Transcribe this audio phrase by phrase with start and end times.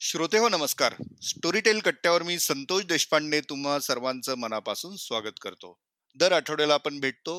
[0.00, 0.94] श्रोते हो नमस्कार.
[1.22, 5.72] स्टोरीटेल कट्ट्यावर मी संतोष देशपांडे तुम्हा सर्वांचं मनापासून स्वागत करतो.
[6.16, 7.34] दर आठवड्याला आपण भेटतो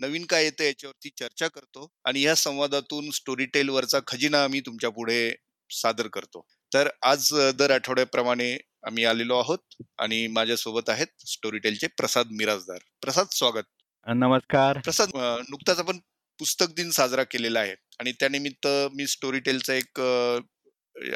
[0.00, 5.30] नवीन काय येतं याच्यावरती चर्चा करतो आणि या संवादातून स्टोरीटेल वरचा खजिना आम्ही तुमच्यापुढे
[5.70, 6.44] सादर करतो.
[6.72, 8.52] तर आज दर आठवड्याप्रमाणे
[8.86, 13.64] आम्ही आलेलो आहोत आणि माझ्यासोबत आहेत स्टोरीटेलचे प्रसाद मिराजदार प्रसाद स्वागत.
[14.06, 14.78] नमस्कार.
[14.78, 15.10] प्रसाद
[15.50, 15.98] नुकताच आपण
[16.40, 20.00] पुस्तक दिन साजरा केलेला आहे आणि त्यानिमित्त मी स्टोरीटेलचं एक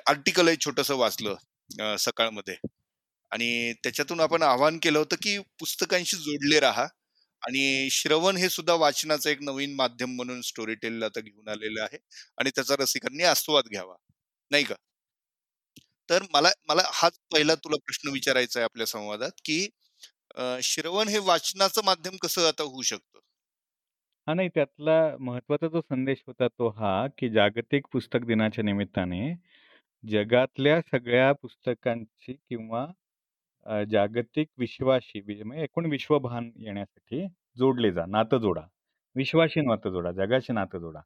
[0.06, 2.56] आर्टिकल आहे छोटस वाचलं सकाळमध्ये.
[3.30, 6.86] आणि त्याच्यातून आपण आवाहन केलं होतं की पुस्तकांशी जोडले राहा.
[7.42, 11.98] आणि श्रवण हे सुद्धा वाचनाचं एक नवीन माध्यम म्हणून स्टोरीटेल आता घेऊन आलेलं आहे.
[12.38, 13.94] आणि त्याचा रसिकांनी आस्वाद घ्यावा.
[14.50, 14.74] नाही का?
[16.08, 19.66] तर मला मला हाच पहिला तुला प्रश्न विचारायचा आहे आपल्या संवादात की
[20.62, 23.18] श्रवण हे वाचनाचं माध्यम कसं आता होऊ शकतं?
[24.26, 29.20] हा नाही त्यातला महत्त्वाचा जो संदेश होता तो हा की जागतिक पुस्तक दिनाच्या निमित्ताने
[30.04, 32.86] जगातल्या सगळ्या पुस्तकांची किंवा
[33.66, 37.26] अ, जागतिक विश्वाशी वि- म्हणजे एकूण विश्वभान येण्यासाठी
[37.58, 38.60] जोडले जा नातं जोडा.
[39.16, 41.00] विश्वाशी नातं जोडा जगाशी नातं जोडा.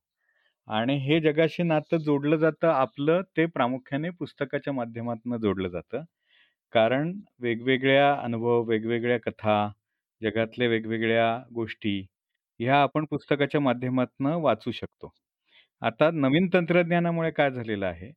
[0.69, 6.03] आणि हे जगाशी नातं जोडलं जातं आपलं ते प्रामुख्याने पुस्तकाच्या माध्यमातून जोडलं जातं.
[6.73, 9.59] कारण वेगवेगळ्या अनुभव वेगवेगळ्या कथा
[10.23, 12.01] जगातल्या वेगवेगळ्या गोष्टी
[12.61, 15.13] ह्या आपण पुस्तकाच्या माध्यमातून वाचू शकतो.
[15.83, 18.13] आता नवीन तंत्रज्ञानामुळे काय झालेलं आहे?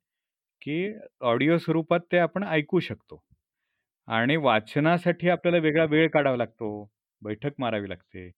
[0.61, 0.77] की
[1.23, 3.21] ऑडिओ स्वरूपात ते आपण ऐकू शकतो.
[4.07, 6.69] आणि वाचनासाठी आपल्याला वेगळा वेळ काढावा लागतो
[7.21, 8.29] बैठक मारावी लागते.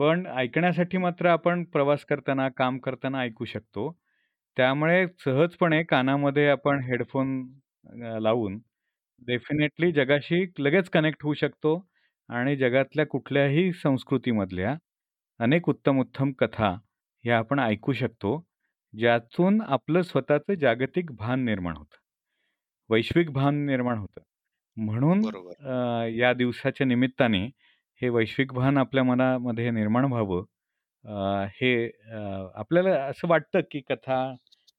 [0.00, 3.90] पण ऐकण्यासाठी मात्र आपण प्रवास करताना काम करताना ऐकू शकतो.
[4.56, 7.40] त्यामुळे सहजपणे कानामध्ये आपण हेडफोन
[8.04, 8.58] अ, लावून
[9.22, 11.74] डेफिनेटली जगाशी लगेच कनेक्ट होऊ शकतो
[12.28, 14.74] आणि जगातल्या कुठल्याही संस्कृतीमधल्या
[15.40, 16.70] अनेक उत्तम उत्तम कथा
[17.24, 18.36] ह्या आपण ऐकू शकतो.
[18.94, 21.96] ज्यातून आपलं स्वतःचं जागतिक भान निर्माण होतं.
[22.90, 24.22] वैश्विक भान निर्माण होतं.
[24.76, 25.52] म्हणून बरोबर.
[25.64, 27.44] अ, या दिवसाच्या निमित्ताने
[28.00, 30.44] हे वैश्विक भान आपल्या मनामध्ये निर्माण व्हावं.
[31.04, 32.18] अ, हे अ,
[32.56, 34.22] आपल्याला असं वाटतं की कथा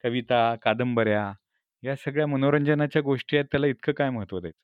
[0.03, 1.31] कविता कादंबऱ्या
[1.83, 4.57] या सगळ्या मनोरंजनाच्या गोष्टी आहेत त्याला इतकं काय महत्त्व द्यायचं?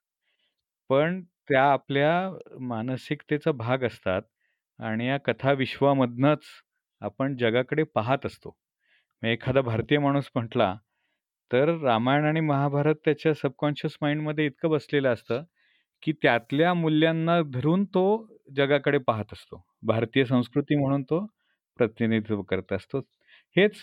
[0.89, 2.11] पण त्या आपल्या
[2.61, 4.21] मानसिकतेचा भाग असतात
[4.79, 6.45] आणि या कथा विश्वामधनंच
[7.01, 8.55] आपण जगाकडे पाहत असतो.
[9.23, 10.75] मग एखादा भारतीय माणूस म्हटला
[11.51, 15.43] तर रामायण आणि महाभारत त्याच्या सबकॉन्शियस माइंडमध्ये इतकं बसलेलं असतं
[16.03, 18.03] की त्यातल्या मूल्यांना धरून तो
[18.55, 19.63] जगाकडे पाहत असतो.
[19.83, 21.25] भारतीय संस्कृती म्हणून तो
[21.79, 22.99] प्रतिनिधित्व करत असतो.
[23.55, 23.75] हेच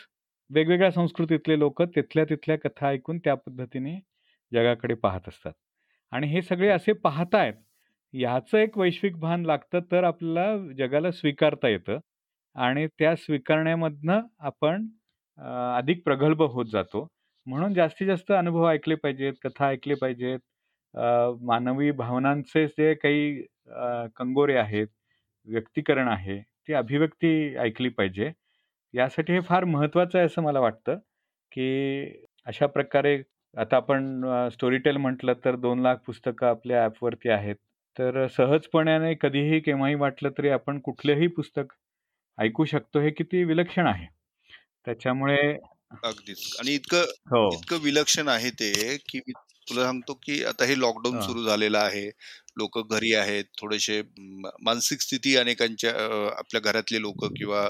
[0.51, 3.99] वेगवेगळ्या संस्कृतीतले लोक तिथल्या तिथल्या कथा ऐकून त्या पद्धतीने
[4.53, 5.53] जगाकडे पाहत असतात.
[6.13, 7.55] आणि हे सगळे असे पाहतायत
[8.15, 11.99] ह्याचं एक वैश्विक भान लागतं तर आपल्याला जगाला स्वीकारता येतं.
[12.57, 14.87] आणि त्या स्वीकारण्यामधनं आपण
[15.39, 15.47] अ,
[15.79, 17.07] अधिक प्रगल्भ होत जातो.
[17.47, 20.39] म्हणून जास्तीत जास्त अनुभव ऐकले पाहिजेत कथा ऐकले पाहिजेत.
[20.95, 21.03] अ,
[21.43, 24.87] मानवी भावनांचे जे काही अ, कंगोरे आहेत
[25.49, 28.31] व्यक्तीकरण आहे ती अभिव्यक्ती ऐकली पाहिजे.
[28.95, 30.99] यासाठी हे फार महत्त्वाचं आहे असं मला वाटतं
[31.53, 31.67] की
[32.47, 33.17] अशा प्रकारे
[33.57, 34.23] आता आपण
[34.53, 37.57] स्टोरीटेल म्हटलं तर दोन लाख पुस्तकं आपल्या ॲपवरती आहेत.
[37.97, 41.73] तर सहजपणाने कधीही केव्हाही वाटलं तरी आपण कुठलंही पुस्तक
[42.39, 44.07] ऐकू शकतो हे किती विलक्षण आहे.
[44.87, 45.41] त्याच्यामुळे
[46.05, 46.41] अगदीच.
[46.61, 47.49] आणि इतकं हो.
[47.51, 49.33] इतकं विलक्षण आहे ते की मी
[49.67, 51.21] तुला सांगतो की आता हे लॉकडाऊन हा.
[51.21, 52.07] सुरू झालेलं आहे.
[52.59, 53.45] लोक घरी आहेत.
[53.61, 54.01] थोडेसे
[54.65, 55.93] मानसिक स्थिती अनेकांच्या
[56.39, 57.69] आपल्या घरातले लोक किंवा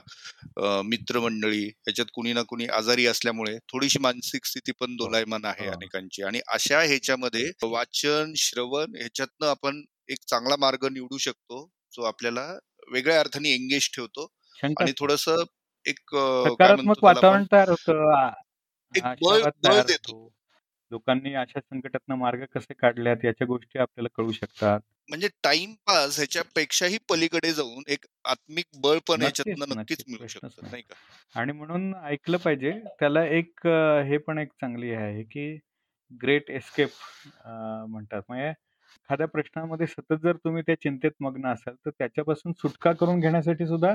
[0.84, 5.72] मित्रमंडळी याच्यात कुणी ना कुणी आजारी असल्यामुळे थोडीशी मानसिक स्थिती पण दोलायमान आहे हो.
[5.72, 6.22] अनेकांची.
[6.22, 12.46] आणि अशा ह्याच्यामध्ये वाचन श्रवण ह्याच्यातनं आपण एक चांगला मार्ग निवडू शकतो जो आपल्याला
[12.92, 14.26] वेगळ्या अर्थाने एंगेज ठेवतो.
[14.78, 15.28] आणि थोडस
[15.86, 16.14] एक
[16.46, 18.30] सकारात्मक वातावरण तयार होतं.
[18.94, 20.28] एक बळ बळ देतो.
[20.92, 24.80] लोकांनी अशा संकटातनं मार्ग कसे काढल्यात याच्या गोष्टी आपल्याला कळू शकतात.
[25.08, 30.04] म्हणजे टाइमपास ह्याच्यापेक्षाही पलीकडे जाऊन एक आत्मिक बळ पण नक्कीच ह्याच्यातनं नक्कीच.
[30.08, 30.82] मिळू शकतं नाही.
[30.82, 31.40] का?
[31.40, 33.66] आणि म्हणून ऐकलं पाहिजे त्याला एक
[34.08, 35.54] हे पण एक चांगली आहे की
[36.22, 36.88] ग्रेट एस्केप
[37.46, 38.22] म्हणतात.
[38.28, 43.66] म्हणजे एखाद्या प्रश्नामध्ये सतत जर तुम्ही त्या चिंतेत मग्न असाल तर त्याच्यापासून सुटका करून घेण्यासाठी
[43.66, 43.94] सुद्धा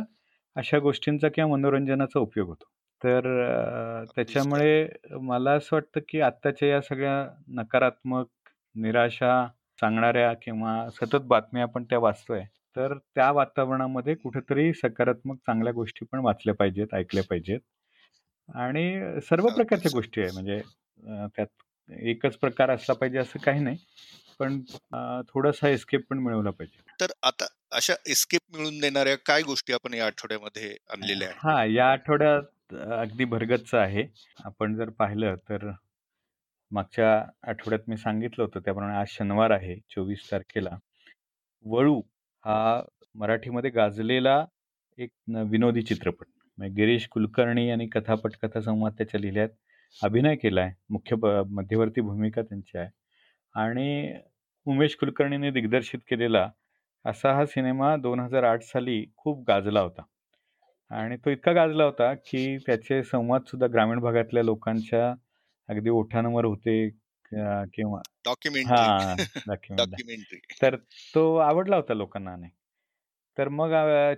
[0.56, 2.66] अशा गोष्टींचा किंवा मनोरंजनाचा उपयोग होतो.
[3.02, 4.88] तर अ, त्याच्यामुळे
[5.22, 7.16] मला असं वाटतं की आत्ताच्या या सगळ्या
[7.56, 8.28] नकारात्मक
[8.76, 9.34] निराशा
[9.80, 12.44] सांगणाऱ्या किंवा सतत बातम्या आपण त्या वाचतोय
[12.76, 17.60] तर त्या वातावरणामध्ये कुठेतरी सकारात्मक चांगल्या गोष्टी पण वाचल्या पाहिजेत ऐकल्या पाहिजेत.
[18.50, 20.32] आणि सर्व अगदीच, प्रकारच्या गोष्टी आहे.
[20.32, 20.32] अगदीच.
[20.32, 21.48] म्हणजे अ, त्यात
[21.90, 23.78] एकच प्रकार असला पाहिजे असं काही नाही.
[24.40, 24.62] पण
[24.94, 26.82] अ, थोडासा एस्केप पण मिळवला पाहिजे.
[27.00, 31.92] तर आता अशा एस्केप मिळून देणाऱ्या काय गोष्टी आपण या आठवड्यामध्ये आणलेल्या आहेत हा या
[31.92, 34.06] आठवड्यात अगदी भरगच्च आहे
[34.46, 35.70] आपण जर पाहिलं तर
[36.72, 37.12] मागच्या
[37.44, 40.76] आठवड्यात मी सांगितलं होतं त्याप्रमाणे आज शनिवार आहे चोवीस तारखेला.
[41.66, 42.00] वळू
[42.46, 42.82] हा
[43.16, 44.44] मराठीमध्ये गाजलेला
[44.98, 45.10] एक
[45.52, 46.26] विनोदी चित्रपट.
[46.58, 49.50] म्हणजे गिरीश कुलकर्णी यांनी कथापट कथासंवाद त्याच्या लिहिल्यात.
[49.98, 51.16] अभिनय केला आहे मुख्य
[51.50, 52.90] मध्यवर्ती भूमिका त्यांची आहे.
[53.56, 54.14] आणि
[54.68, 56.48] उमेश कुलकर्णीने दिग्दर्शित केलेला
[57.06, 60.02] असा हा सिनेमा 2008 साली खूप गाजला होता.
[60.92, 65.10] आणि तो इतका गाजला होता, की त्याचे संवादसुद्धा ग्रामीण भागातल्या लोकांच्या
[65.70, 66.78] अगदी ओठांवर होते
[67.74, 68.90] किंवा डॉक्युमेंटरी.
[68.92, 69.18] हां,
[69.78, 70.42] डॉक्युमेंटरी.
[70.62, 70.76] तर
[71.16, 72.52] तो आवडला होता लोकांना अनेक.
[73.38, 73.72] तर मग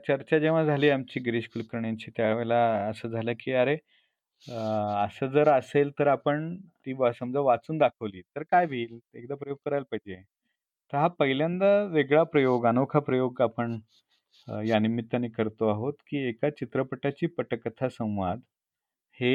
[0.08, 2.58] चर्चा जेव्हा झाली आमची गिरीश कुलकर्णींची त्यावेळेला
[2.90, 3.78] असं झालं, की अरे
[5.06, 6.56] असं जर असेल तर आपण
[6.86, 9.00] ती समजा वाचून दाखवली तर काय होईल?
[9.16, 10.22] एकदा प्रयोग करायला पाहिजे.
[10.94, 13.80] तर हा पहिल्यांदा वेगळा प्रयोग, अनोखा प्रयोग आपण
[14.48, 18.42] अ, या निमित्ताने करतो आहोत, की एका चित्रपटाची पटकथा संवाद
[19.20, 19.34] हे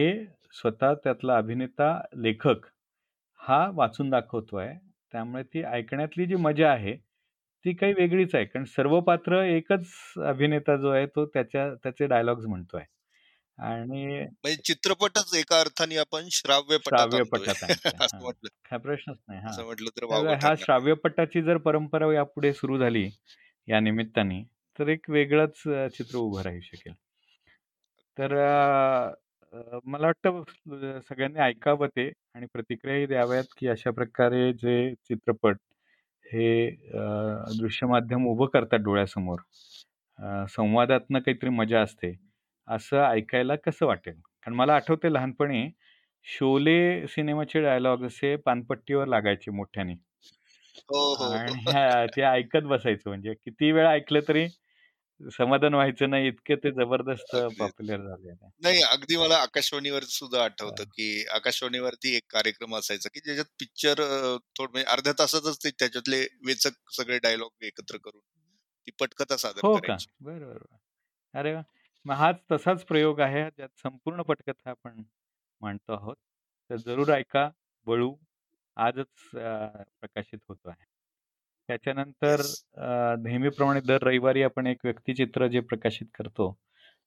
[0.55, 2.67] स्वतः त्यातला अभिनेता, लेखक
[3.41, 4.73] हा वाचून दाखवतोय.
[5.13, 6.97] त्यामुळे ती ऐकण्यातली जी मजा आहे,
[7.65, 8.45] ती काही वेगळीच आहे.
[8.45, 9.87] कारण सर्व पात्र एकच
[10.27, 12.85] अभिनेता जो आहे तो त्याच्या त्याचे डायलॉग्स म्हणतोय.
[13.59, 17.23] आणि म्हणजे चित्रपटच एका अर्थाने आपण श्राव्य श्राव्य.
[17.27, 17.63] पटात
[18.05, 18.33] हां.
[18.75, 19.41] प्रश्नच नाही.
[19.41, 19.57] हां.
[19.57, 20.05] असं म्हटलं तर
[20.43, 20.57] हा ठरणार.
[20.57, 23.09] श्राव्यपटाची जर परंपरा यापुढे सुरू झाली
[23.69, 24.43] या निमित्ताने,
[24.79, 26.95] तर एक वेगळंच अ, चित्र उभं राहू शकेल.
[28.19, 29.15] तर अ,
[29.53, 35.57] अ, मला वाटतं अ, सगळ्यांनी ऐकावं ते आणि प्रतिक्रियाही द्याव्यात, की अशा प्रकारे जे चित्रपट
[36.27, 39.41] हे अ, दृश्य माध्यम उभं करतात डोळ्यासमोर.
[40.19, 42.13] अ, संवादातनं काहीतरी मजा असते.
[42.69, 44.15] असं ऐकायला कसं वाटेल?
[44.15, 45.69] कारण मला आठवतंय लहानपणी
[46.27, 49.95] शोले सिनेमाचे डायलॉग असे पानपट्टीवर लागायचे मोठ्याने.
[50.89, 51.55] हो, हो, हो.
[51.59, 54.49] आणि हां, ते ऐकत बसायचो म्हणजे किती वेळा ऐकलं तरी
[55.21, 57.37] समाधान व्हायचं नाही इतके ते जबरदस्त.
[57.57, 58.49] पॉप्युलर झालेले.
[58.63, 60.87] नाही, अगदी मला आकाशवाणीवर सुद्धा आठवतं, हां.
[60.87, 64.01] की आकाशवाणीवरती एक कार्यक्रम असायचा, की ज्याच्यात पिक्चर
[64.57, 68.21] थोडं म्हणजे अर्ध्या तासातच ते त्याच्यातले वेचक सगळे डायलॉग एकत्र करून
[68.87, 69.97] ती पटकथा सादर हो का?
[69.97, 70.07] करायची.
[70.23, 70.79] बरं, बरं, बरं.
[71.35, 71.65] अरे वाह!
[72.07, 75.03] मग हाच तसाच प्रयोग आहे ज्यात संपूर्ण पटकथा आपण
[75.61, 76.17] मांडतो आहोत.
[76.71, 77.49] तर जरूर ऐका.
[77.87, 78.15] वळू
[78.77, 79.67] आजच अ,
[80.01, 80.85] प्रकाशित होतो आहे.
[81.69, 82.41] त्याच्यानंतर.
[82.77, 86.51] अ, नेहमीप्रमाणे दर रविवारी आपण एक व्यक्तिचित्र जे प्रकाशित करतो,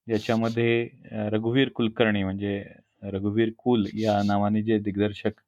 [0.08, 0.72] ज्याच्यामध्ये
[1.12, 2.64] अ, रघुवीर कुलकर्णी म्हणजे
[3.06, 5.40] रघुवीर कुल या नावाने जे दिग्दर्शक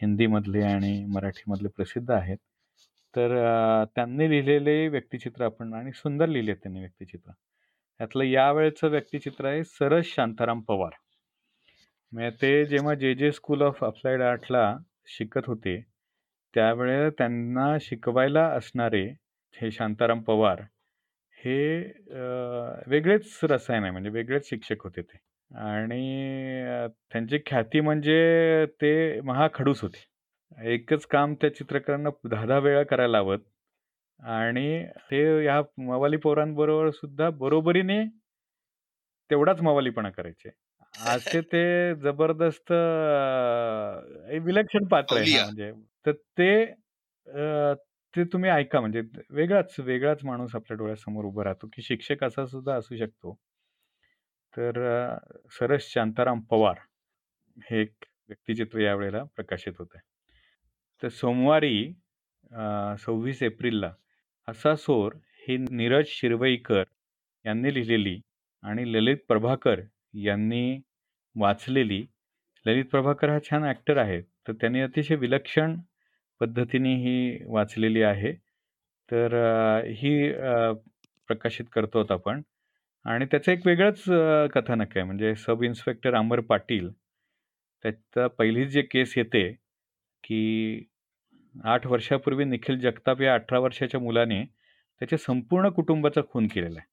[0.00, 2.38] हिंदीमधले आणि मराठीमधले प्रसिद्ध आहेत.
[3.14, 7.32] तर अ, त्यांनी लिहिलेले व्यक्तिचित्र आपण आणि सुंदर लिहिले त्यांनी व्यक्तिचित्र.
[8.00, 10.90] त्यातलं यावेळेचं व्यक्तिचित्र आहे सरस शांताराम पवार.
[12.12, 14.76] म्हणजे ते जेव्हा जे-जे स्कूल ऑफ अप्लाइड आर्टला
[15.08, 15.80] शिकत होते,
[16.54, 19.04] त्यावेळेस त्यांना शिकवायला असणारे
[19.54, 20.60] हे शांताराम पवार
[21.38, 21.58] हे
[22.90, 25.18] वेगळेच रसायन आहे म्हणजे वेगळेच शिक्षक होते ते.
[25.50, 26.00] आणि
[27.12, 30.04] त्यांची ख्याती म्हणजे ते महाखडूस होते.
[30.72, 33.38] एकच काम त्या चित्रकारांना दहा दहा वेळा करायला लावत
[34.20, 34.68] आणि
[35.10, 38.02] ते ह्या मवाली पोरांबरोबर सुद्धा बरोबरीने
[39.30, 40.50] तेवढाच मवालीपणा करायचे.
[41.06, 41.62] असे ते
[41.96, 42.72] जबरदस्त
[44.44, 45.38] विलक्षण पात्र आहे.
[45.38, 45.72] म्हणजे
[46.06, 46.50] तर ते
[48.14, 49.00] ते तुम्ही ऐका म्हणजे
[49.30, 53.38] वेगळाच, वेगळाच माणूस आपल्या डोळ्यासमोर उभा राहतो, की शिक्षक असा सुद्धा असू शकतो.
[54.54, 54.78] तर
[55.50, 56.78] सरस शांताराम पवार
[57.56, 60.00] हे एक व्यक्तिचित्र यावेळेला प्रकाशित होतंय.
[61.02, 61.76] तर सोमवारी
[62.50, 63.42] अ, 26
[64.48, 65.12] असा सोर
[65.48, 66.82] ही नीरज शिरवईकर
[67.44, 68.18] यांनी लिहिलेली
[68.62, 69.80] आणि ललित प्रभाकर
[70.24, 70.78] यांनी
[71.36, 72.04] वाचलेली
[72.66, 74.20] ललित प्रभाकर हा छान ॲक्टर आहे.
[74.20, 75.76] तर त्यांनी अतिशय विलक्षण
[76.40, 78.32] पद्धतीने ही वाचलेली आहे.
[79.08, 79.34] तर
[79.98, 80.32] ही
[81.28, 82.42] प्रकाशित करतो आपण
[83.04, 84.04] आणि त्याचं एक वेगळंच
[84.54, 85.04] कथानक आहे.
[85.04, 86.90] म्हणजे सब इन्स्पेक्टर अमर पाटील
[87.84, 89.50] त्याचा पहिली जे केस येते,
[90.24, 90.87] की
[91.58, 96.86] आठ वर्षापूर्वी निखिल जगताप या 18 वर्षाच्या मुलाने त्याच्या संपूर्ण कुटुंबाचा खून केलेला आहे.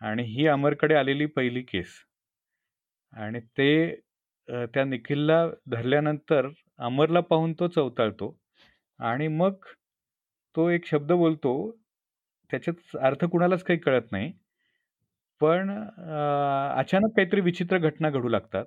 [0.00, 1.94] आणि ही अमरकडे आलेली पहिली केस.
[3.12, 3.94] आणि ते
[4.74, 8.36] त्या निखिलला धरल्यानंतर अमरला पाहून तो चवताळतो
[9.00, 9.54] आणि मग
[10.56, 11.54] तो एक शब्द बोलतो.
[12.50, 14.32] त्याच्यात अर्थ कुणालाच काही कळत नाही.
[15.40, 15.70] पण
[16.78, 18.64] अचानक काहीतरी विचित्र घटना घडू लागतात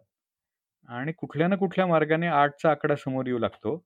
[0.89, 3.77] आणि कुठल्या ना कुठल्या मार्गाने आठचा आकडा समोर येऊ लागतो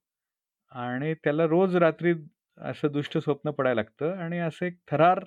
[0.75, 2.13] आणि त्याला रोज रात्री
[2.57, 5.23] असं दुष्ट स्वप्न पडायला लागतं आणि असं एक थरार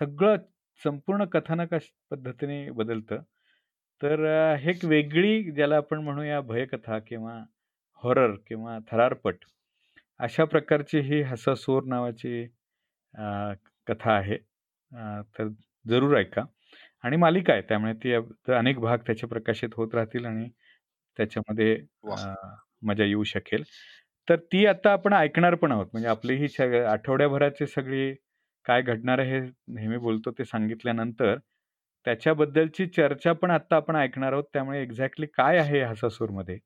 [0.00, 0.36] सगळं
[0.80, 1.74] संपूर्ण कथानक
[2.10, 3.22] पद्धतीने बदलतं.
[4.00, 4.24] तर
[4.60, 7.34] हे एक वेगळी ज्याला आपण म्हणूया भयकथा किंवा
[8.02, 9.44] हॉरर किंवा थरारपट
[10.20, 12.46] अशा प्रकारची ही हसासोर नावाची
[13.86, 14.36] कथा आहे.
[15.38, 15.48] तर
[15.84, 16.44] जरूर ऐका
[17.04, 18.12] आणि मालिका आहे त्यामुळे ती
[18.54, 20.48] अनेक भाग त्याचे प्रकाशित होत राहतील आणि
[21.18, 21.76] त्याच्यामध्ये
[22.82, 23.62] मजा येऊ शकेल.
[24.28, 25.86] तर ती आता आपण ऐकणार पण आहोत.
[25.92, 26.46] म्हणजे आपली ही
[26.82, 28.12] आठवड्याभराची सगळी
[28.66, 31.36] काय घडणार आहे हे नेहमी बोलतो ते सांगितल्यानंतर,
[32.06, 34.44] त्याच्याबद्दलची चर्चा पण आत्ता आपण ऐकणार आहोत.
[34.52, 36.58] त्यामुळे एक्झॅक्टली काय आहे हसासूरमध्ये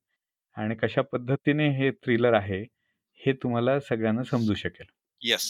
[0.57, 2.63] आणि कशा पद्धतीने हे थ्रिलर आहे,
[3.21, 4.87] हे तुम्हाला सगळ्यांना समजू शकेल.
[5.23, 5.49] येस.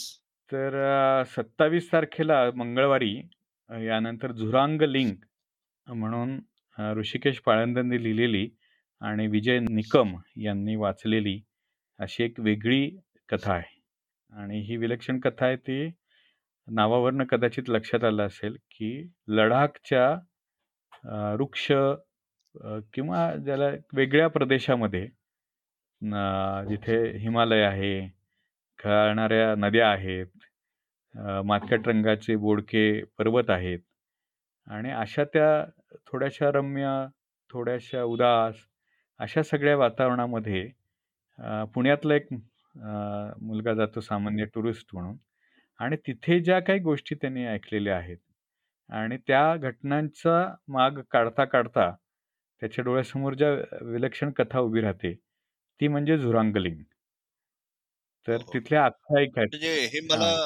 [0.49, 3.15] तर 27 तारखेला मंगळवारी
[3.69, 5.23] यानंतर झुरांग लिंक
[5.87, 6.39] म्हणून
[6.97, 8.47] ऋषिकेश पाळंदेंनी लिहिलेली
[9.01, 11.39] आणि विजय निकम यांनी वाचलेली
[11.99, 12.89] अशी एक वेगळी
[13.29, 13.75] कथा आहे.
[14.33, 15.87] आणि ही विलक्षण कथा आहे ती
[16.67, 20.09] नावावरनं कदाचित लक्षात आलं असेल, की लडाखच्या
[21.35, 21.67] वृक्ष
[22.93, 25.05] किंवा ज्याला वेगळ्या प्रदेशामध्ये
[26.69, 28.07] जिथे हिमालय आहे,
[28.79, 30.25] खेळणाऱ्या नद्या आहेत,
[31.45, 33.79] मातकट रंगाचे बोडके पर्वत आहेत
[34.67, 35.49] आणि अशा त्या
[36.07, 36.87] थोड्याशा रम्य,
[37.51, 38.55] थोड्याशा उदास
[39.19, 40.67] अशा सगळ्या वातावरणामध्ये
[41.39, 42.89] अ, पुण्यातला एक अ,
[43.41, 45.15] मुलगा जातो सामान्य टुरिस्ट म्हणून
[45.79, 48.17] आणि तिथे ज्या काही गोष्टी त्यांनी ऐकलेल्या आहेत
[48.89, 50.37] आणि त्या घटनांचा
[50.69, 51.89] माग काढता, काढता
[52.61, 53.51] त्याच्या डोळ्यासमोर ज्या
[53.83, 56.83] विलक्षण कथा उभी राहते, ती म्हणजे झुरांग लिंक.
[58.27, 58.53] तर हो, हो.
[58.53, 59.49] तिथल्या आख्यायिका आहेत.
[59.51, 60.39] म्हणजे हे मला हां.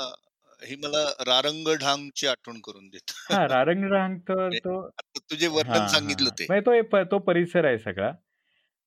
[0.61, 3.13] हे मला रारंगढांगची आठवण करून देतं.
[3.25, 6.35] हां, रारंगढांग तर म्हणजे तो आता तू जे वर्णन हां, हां, सांगितलं हां.
[6.39, 6.47] ते.
[6.47, 8.11] म्हणजे तो एक तो परिसर आहे सगळा.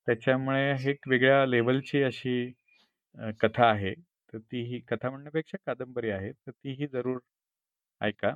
[0.07, 2.53] त्याच्यामुळे हे एक वेगळ्या लेव्हलची अशी
[3.19, 3.95] अ, कथा आहे.
[4.33, 6.33] तर ती ही कथा म्हणण्यापेक्षा कादंबरी आहे.
[6.33, 7.19] तर तीही जरूर
[8.01, 8.29] ऐका.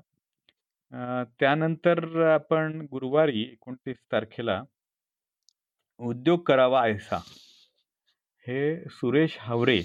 [0.93, 4.63] अ, त्यानंतर आपण गुरुवारी 29 तारखेला
[6.01, 7.17] उद्योग करावा ऐसा
[8.47, 8.59] हे
[8.91, 9.81] सुरेश हावरे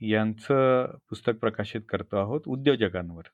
[0.00, 3.28] यांचं पुस्तक प्रकाशित करतो आहोत उद्योजकांवर.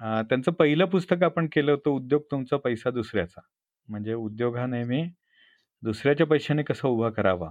[0.00, 3.40] अ, त्यांचं पहिलं पुस्तक आपण केलं होतं उद्योग तुमचा पैसा दुसऱ्याचा.
[3.88, 5.02] म्हणजे उद्योग हा नेहमी
[5.82, 7.50] दुसऱ्याच्या पैशाने कसा उभा करावा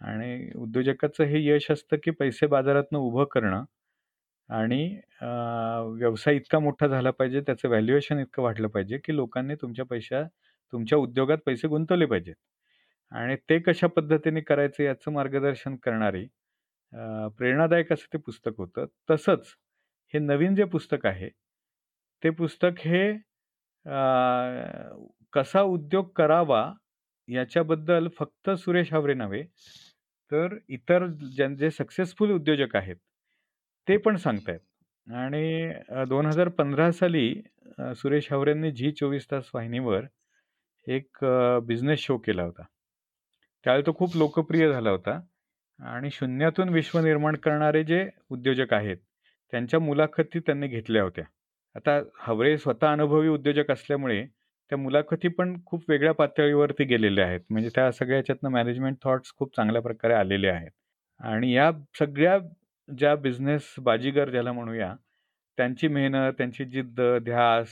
[0.00, 3.64] आणि उद्योजकाचं हे यश असतं, की पैसे बाजारातनं उभं करणं
[4.48, 4.82] आणि
[5.98, 10.22] व्यवसाय इतका मोठा झाला पाहिजे, त्याचं व्हॅल्युएशन इतकं वाढलं पाहिजे, की लोकांनी तुमच्या पैशा
[10.72, 12.34] तुमच्या उद्योगात पैसे गुंतवले पाहिजेत.
[13.12, 16.26] आणि ते कशा पद्धतीने करायचं याचं मार्गदर्शन करणारी
[17.38, 18.86] प्रेरणादायक असं ते पुस्तक होतं.
[19.10, 19.54] तसंच
[20.14, 21.28] हे नवीन जे पुस्तक आहे,
[22.22, 23.12] ते पुस्तक हे
[25.32, 26.64] कसा उद्योग करावा
[27.28, 29.42] याच्याबद्दल फक्त सुरेश हावरे नव्हे,
[30.32, 32.96] तर इतर ज्यां जे सक्सेसफुल उद्योजक आहेत,
[33.88, 34.60] ते पण सांगतायत.
[35.06, 37.28] आणि आणि अ, 2015 साली
[37.78, 40.04] अ, सुरेश हावरेंनी झी 24 तास वाहिनीवर
[40.86, 42.62] एक अ, बिझनेस शो केला होता.
[43.66, 45.20] त्यावेळी तो खूप लोकप्रिय झाला होता
[45.80, 48.96] आणि शून्यातून विश्व निर्माण करणारे जे उद्योजक आहेत,
[49.52, 51.24] त्यांच्या मुलाखती त्यांनी घेतल्या होत्या.
[51.76, 54.24] आता हावरे स्वतः अनुभवी उद्योजक असल्यामुळे
[54.70, 57.40] त्या मुलाखती पण खूप वेगळ्या पातळीवरती गेलेल्या आहेत.
[57.50, 60.70] म्हणजे त्या सगळ्या ह्याच्यातनं मॅनेजमेंट थॉट्स खूप चांगल्या प्रकारे आलेले आहेत.
[61.20, 62.38] आणि या सगळ्या
[62.88, 64.94] ज्या बिझनेस बाजीगर ज्याला म्हणूया,
[65.58, 67.68] त्यांची मेहनत, त्यांची जिद्द, ध्यास,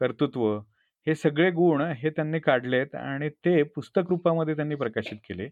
[0.00, 0.58] कर्तृत्व
[1.06, 5.48] हे सगळे गुण हे त्यांनी काढलेत आणि ते पुस्तक रूपामध्ये त्यांनी प्रकाशित केले.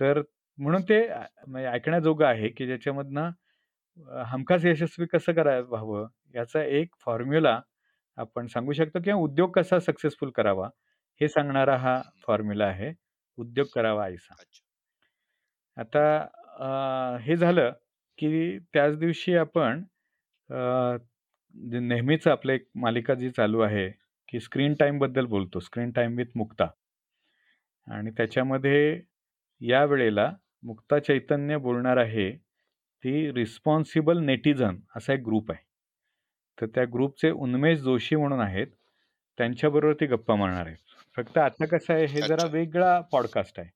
[0.00, 0.20] तर
[0.58, 1.00] म्हणून ते
[1.48, 3.30] म्हणजे ऐकण्याजोगं आहे, की ज्याच्यामधनं
[4.26, 7.60] हमखास यशस्वी कसं करायला व्हावं याचा एक फॉर्म्युला
[8.16, 10.68] आपण सांगू शकतो किंवा उद्योग कसा सक्सेसफुल करावा,
[11.20, 12.02] हे सांगणारा हा.
[12.26, 12.92] फॉर्म्युला आहे.
[13.36, 14.34] उद्योग करावा ऐसा.
[15.76, 16.28] आता
[16.60, 16.68] अ,
[17.20, 17.72] हे झालं,
[18.18, 19.84] की त्याच दिवशी आपण
[20.50, 20.96] अ,
[21.70, 23.90] जे नेहमीच आपलं एक मालिका जी चालू आहे,
[24.28, 25.60] की स्क्रीन टाईमबद्दल बोलतो.
[25.60, 26.66] Screen time with Mukta.
[27.86, 29.02] आणि त्याच्यामध्ये
[29.60, 32.30] यावेळेला मुक्ता चैतन्य बोलणार आहे,
[33.04, 35.69] ती रिस्पॉन्सिबल नेटिझन असा एक ग्रुप आहे.
[36.60, 38.66] तर त्या ग्रुपचे उन्मेष जोशी म्हणून आहेत.
[39.38, 40.76] त्यांच्याबरोबर ती गप्पा मारणार आहे.
[41.16, 42.46] फक्त आता कसं आहे, हे जरा.
[42.46, 43.68] वेगळा पॉडकास्ट आहे.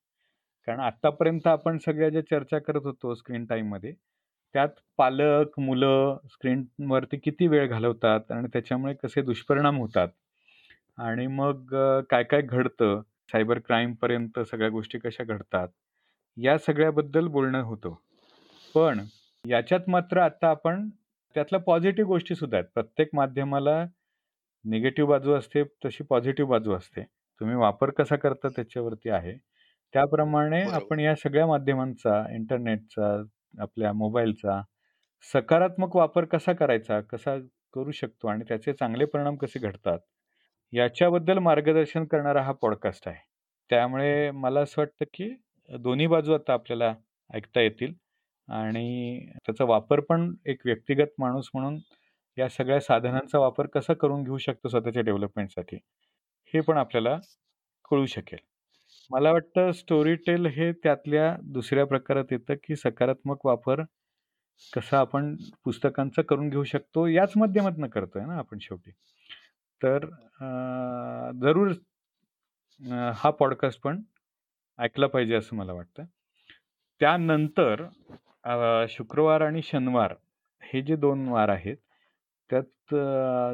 [0.67, 3.93] कारण आत्तापर्यंत आपण सगळ्या ज्या चर्चा करत होतो स्क्रीन टाईममध्ये,
[4.53, 10.07] त्यात पालक, मुलं स्क्रीनवरती किती वेळ घालवतात आणि त्याच्यामुळे कसे दुष्परिणाम होतात
[10.97, 13.01] आणि मग अ, काय-काय घडतं,
[13.31, 15.67] सायबर क्राईमपर्यंत सगळ्या गोष्टी कशा घडतात,
[16.37, 17.95] या सगळ्याबद्दल बोलणं होतं.
[18.75, 18.99] पण
[19.47, 20.89] याच्यात मात्र आता आपण
[21.35, 22.67] त्यातल्या पॉझिटिव्ह गोष्टीसुद्धा आहेत.
[22.73, 23.85] प्रत्येक माध्यमाला
[24.65, 27.03] निगेटिव्ह बाजू असते, तशी पॉझिटिव्ह बाजू असते.
[27.39, 29.33] तुम्ही वापर कसा करता त्याच्यावरती आहे.
[29.93, 30.61] त्याप्रमाणे.
[30.61, 33.23] आपण या सगळ्या माध्यमांचा, इंटरनेटचा,
[33.59, 34.61] आपल्या मोबाईलचा
[35.33, 37.37] सकारात्मक वापर कसा करायचा, कसा
[37.73, 39.99] करू शकतो आणि त्याचे चांगले परिणाम कसे घडतात,
[40.73, 43.23] याच्याबद्दल मार्गदर्शन करणारा हा पॉडकास्ट आहे.
[43.69, 45.33] त्यामुळे मला असं वाटतं, की
[45.79, 46.95] दोन्ही बाजू आता आपल्याला
[47.33, 47.93] ऐकता येतील
[48.47, 51.77] आणि त्याचा वापर पण एक व्यक्तिगत माणूस म्हणून
[52.37, 55.77] या सगळ्या साधनांचा वापर कसा करून घेऊ शकतो स्वतःच्या डेव्हलपमेंटसाठी,
[56.53, 57.17] हे पण आपल्याला
[57.91, 58.39] कळू शकेल.
[59.11, 63.81] मला वाटतं स्टोरी टेल हे त्यातल्या दुसऱ्या प्रकारात येतं, की सकारात्मक वापर
[64.73, 65.35] कसा आपण
[65.65, 68.91] पुस्तकांचा करून घेऊ शकतो, याच माध्यमातून करतोय ना आपण शेवटी.
[69.81, 70.05] तर
[71.41, 71.71] जरूर
[73.15, 74.01] हा पॉडकास्ट पण
[74.79, 76.03] ऐकला पाहिजे असं मला वाटतं.
[77.01, 77.83] त्यानंतर
[78.89, 80.13] शुक्रवार आणि शनिवार
[80.63, 81.77] हे जे दोन वार आहेत,
[82.49, 82.93] त्यात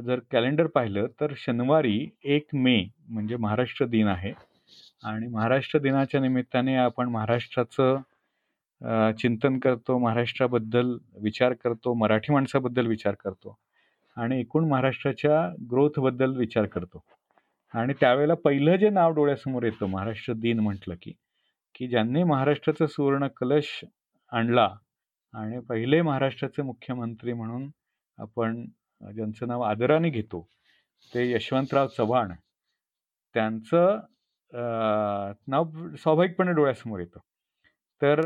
[0.05, 2.77] जर कॅलेंडर पाहिलं तर शनिवारी एक मे
[3.10, 4.31] म्हणजे महाराष्ट्र दिन आहे
[5.03, 8.01] आणि महाराष्ट्र दिनाच्या निमित्ताने आपण महाराष्ट्राचं
[9.19, 13.57] चिंतन करतो, महाराष्ट्राबद्दल विचार करतो, मराठी माणसाबद्दल विचार करतो
[14.17, 17.03] आणि एकूण महाराष्ट्राच्या ग्रोथबद्दल विचार करतो.
[17.74, 21.13] आणि त्यावेळेला पहिलं जे नाव डोळ्यासमोर येतं महाराष्ट्र दिन म्हटलं की,
[21.75, 23.83] की ज्यांनी महाराष्ट्राचं सुवर्ण कलश
[24.31, 24.67] आणला.
[25.33, 27.69] आणि पहिले महाराष्ट्राचे मुख्यमंत्री म्हणून
[28.17, 28.65] आपण
[29.01, 30.41] ज्यांचं नाव आदराने घेतो
[31.11, 32.33] ते यशवंतराव चव्हाण.
[33.35, 34.00] त्यांचं
[35.51, 37.19] नाव स्वाभाविकपणे डोळ्यासमोर येतं.
[38.01, 38.21] तर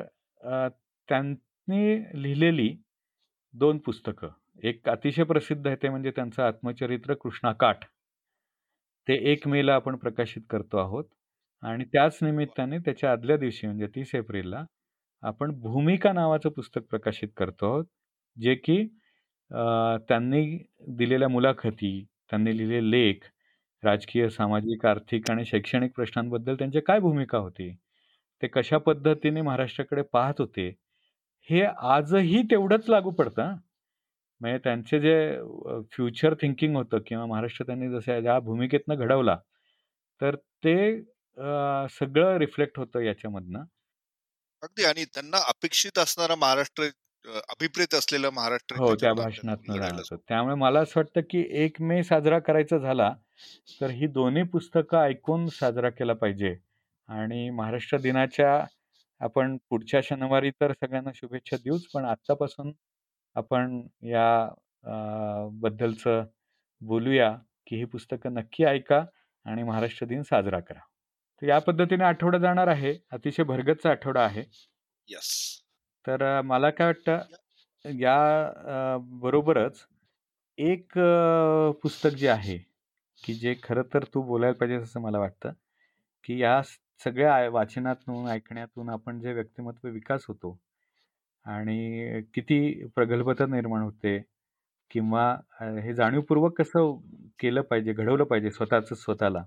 [1.09, 2.69] त्यांनी लिहिलेली
[3.53, 4.29] दोन पुस्तकं.
[4.63, 7.85] एक अतिशय प्रसिद्ध आहे ते म्हणजे त्यांचं आत्मचरित्र कृष्णाकाठ
[9.07, 11.05] ते एक मेला आपण प्रकाशित करतो आहोत.
[11.63, 14.63] आणि त्याच निमित्ताने त्याच्या आदल्या दिवशी म्हणजे तीस एप्रिलला
[15.25, 17.85] आपण भूमिका नावाचं पुस्तक प्रकाशित करतो आहोत
[18.37, 18.77] जे की
[20.07, 20.41] त्यांनी
[20.89, 21.91] दिलेल्या मुलाखती
[22.29, 23.25] त्यांनी लिहिलेले लेख
[23.83, 27.69] राजकीय सामाजिक आर्थिक आणि शैक्षणिक प्रश्नांबद्दल त्यांची काय भूमिका होती
[28.41, 30.67] ते कशा पद्धतीने महाराष्ट्राकडे पाहत होते
[31.49, 33.55] हे आजही तेवढंच लागू पडतं
[34.41, 35.15] म्हणजे त्यांचे जे
[35.91, 39.37] फ्युचर थिंकिंग होतं किंवा महाराष्ट्र त्यांनी जसं ज्या भूमिकेतनं घडवला
[40.21, 40.75] तर ते
[41.91, 43.63] सगळं रिफ्लेक्ट होतं याच्यामधनं.
[44.65, 44.83] अगदी.
[44.83, 46.89] आणि त्यांना अपेक्षित असणारा महाराष्ट्र
[47.49, 49.57] अभिप्रेत असलेला महाराष्ट्र हो त्या भाषणात
[50.29, 53.09] त्यामुळे मला असं वाटतं की एक मे साजरा करायचा झाला
[53.81, 56.55] तर ही दोन्ही पुस्तकं ऐकून साजरा केला पाहिजे.
[57.09, 58.53] आणि महाराष्ट्र दिनाच्या
[59.21, 62.71] आपण पुढच्या शनिवारी तर सगळ्यांना शुभेच्छा देऊच पण आत्तापासून
[63.35, 64.27] आपण या
[65.61, 66.23] बद्दलचं
[66.81, 67.31] बोलूया
[67.67, 69.03] की ही पुस्तकं नक्की ऐका
[69.45, 70.79] आणि महाराष्ट्र दिन साजरा करा.
[71.41, 72.93] तर या पद्धतीने आठवडा जाणार आहे.
[73.11, 74.43] अतिशय भरगतचा आठवडा आहे.
[75.07, 75.31] यस
[76.05, 79.85] तर मला काय वाटतं या बरोबरच
[80.57, 80.97] एक
[81.83, 82.57] पुस्तक जे आहे
[83.23, 85.51] की जे खरं तर तू बोलायला पाहिजे असं मला वाटतं
[86.23, 86.61] की या
[87.03, 90.57] सगळ्या वाचनातून ऐकण्यातून आपण जे व्यक्तिमत्व विकास होतो
[91.45, 94.17] आणि किती प्रगल्भता निर्माण होते
[94.91, 96.95] किंवा हे जाणीवपूर्वक कसं
[97.39, 99.43] केलं पाहिजे घडवलं पाहिजे स्वतःच स्वतःला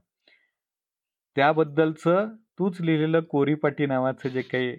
[1.39, 4.71] त्याबद्दलचं तूच लिहिलेलं कोरीपाटी नावाचं जे काही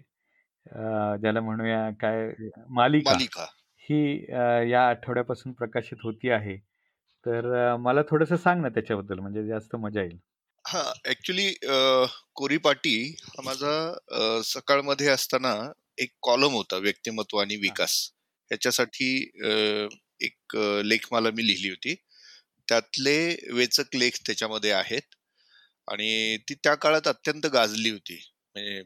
[1.21, 2.27] ज्याला म्हणूया काय
[2.69, 3.45] मालिका
[3.83, 4.01] ही
[4.71, 6.55] या आठवड्यापासून प्रकाशित होती आहे.
[7.25, 10.17] तर मला थोडस सांग ना त्याच्याबद्दल म्हणजे जास्त मजा येईल.
[10.65, 11.49] हा ऍक्च्युली
[12.35, 15.53] कोरीपाटी हा माझा सकाळमध्ये असताना
[15.97, 17.95] एक कॉलम होता व्यक्तिमत्व आणि विकास.
[18.51, 19.13] याच्यासाठी
[20.21, 21.95] एक लेखमाला मी लिहिली होती.
[22.67, 23.17] त्यातले
[23.53, 25.15] वेचक लेख त्याच्यामध्ये आहेत.
[25.89, 28.19] आणि ती त्या काळात अत्यंत गाजली होती.
[28.55, 28.81] म्हणजे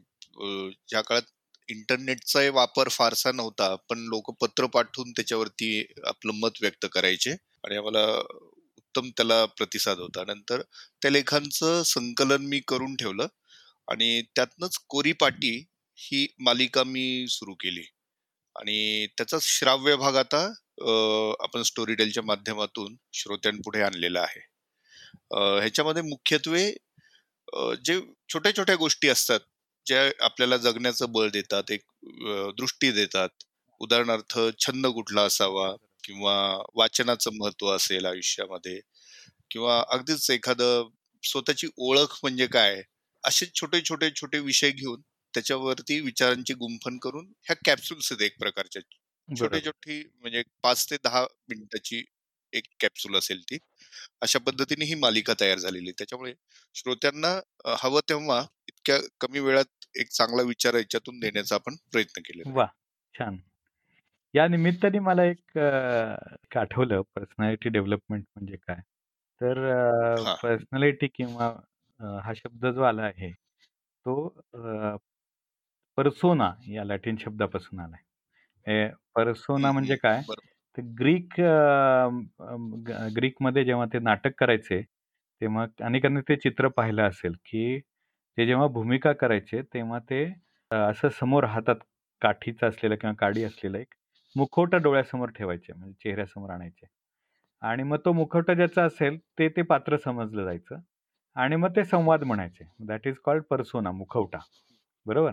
[0.88, 1.22] ज्या काळात
[1.68, 5.68] इंटरनेटचा वापर फारसा नव्हता पण लोक पत्र पाठवून त्याच्यावरती
[6.06, 7.30] आपलं मत व्यक्त करायचे
[7.64, 8.06] आणि आम्हाला
[8.78, 10.24] उत्तम त्याला प्रतिसाद होता.
[10.24, 10.62] नंतर
[11.02, 13.26] त्या लेखांचं संकलन मी करून ठेवलं
[13.88, 15.56] आणि त्यातनच कोरीपाटी
[15.98, 17.84] ही मालिका मी सुरू केली.
[18.56, 20.44] आणि त्याचा श्राव्य भाग आता
[21.44, 24.40] आपण स्टोरी टेलच्या माध्यमातून श्रोत्यांपुढे आणलेला आहे.
[25.60, 26.70] ह्याच्यामध्ये मुख्यत्वे
[27.84, 29.40] जे छोट्या छोट्या गोष्टी असतात
[29.86, 31.82] ज्या आपल्याला जगण्याचं बळ देतात एक
[32.58, 33.28] दृष्टी देतात.
[33.80, 35.70] उदाहरणार्थ छंद कुठला असावा
[36.04, 36.34] किंवा
[36.74, 38.78] वाचनाचं महत्त्व असेल आयुष्यामध्ये
[39.50, 40.88] किंवा अगदीच एखादं
[41.22, 42.82] स्वतःची ओळख म्हणजे काय
[43.24, 45.00] असे छोटे छोटे छोटे विषय घेऊन
[45.34, 48.82] त्याच्यावरती विचारांची गुंफन करून ह्या कॅप्सूल्स आहेत एक प्रकारच्या.
[49.28, 52.02] छोटे छोटी म्हणजे पाच ते दहा मिनिटाची
[52.54, 53.58] एक कॅप्सूल असेल ती.
[54.22, 56.32] अशा पद्धतीने ही मालिका तयार झालेली त्याच्यामुळे
[56.74, 57.28] श्रोत्यांना
[57.80, 62.66] हवं तेव्हा इतक्या कमी वेळात एक चांगला विचार याच्यातून देण्याचा आपण प्रयत्न केले वा
[63.14, 63.36] छान.
[64.34, 65.58] या निमित्ताने मला एक
[66.56, 67.02] आठवलं.
[67.14, 68.80] पर्सनॅलिटी डेव्हलपमेंट म्हणजे काय?
[69.40, 69.56] तर
[70.42, 71.46] पर्सनॅलिटी किंवा
[72.24, 74.28] हा शब्द जो आला आहे तो
[75.98, 78.88] परसोना या लॅटिन शब्दापासून आलाय.
[79.16, 80.20] परसोना म्हणजे काय?
[80.78, 81.34] तर ग्रीक
[83.16, 84.80] ग्रीकमध्ये जेव्हा ते नाटक करायचे
[85.42, 87.78] तेव्हा अनेकांनी ते चित्र पाहिलं असेल की
[88.38, 90.24] ते जेव्हा भूमिका करायचे तेव्हा ते
[90.70, 91.76] असं समोर हातात
[92.22, 93.94] काठीचं असलेलं किंवा काडी असलेलं एक
[94.36, 96.86] मुखवटा डोळ्यासमोर ठेवायचे म्हणजे चेहऱ्यासमोर आणायचे.
[97.62, 100.76] आणि मग तो मुखवटा ज्याचा असेल ते ते पात्र समजलं जायचं.
[101.36, 102.64] आणि मग ते संवाद म्हणायचे.
[102.86, 104.38] दॅट इज कॉल्ड पर्सोना मुखवटा.
[105.06, 105.32] बरोबर?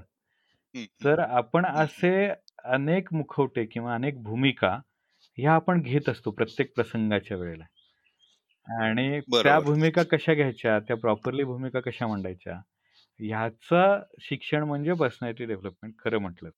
[1.01, 2.13] तर आपण असे
[2.65, 4.77] अनेक मुखवटे किंवा अनेक भूमिका
[5.37, 7.63] ह्या आपण घेत असतो प्रत्येक प्रसंगाच्या वेळेला.
[8.67, 12.55] आणि त्या भूमिका कशा घ्यायच्या त्या प्रॉपरली भूमिका कशा मांडायच्या
[13.19, 16.49] ह्याचं शिक्षण म्हणजे पर्सनॅलिटी डेव्हलपमेंट खरं म्हटलं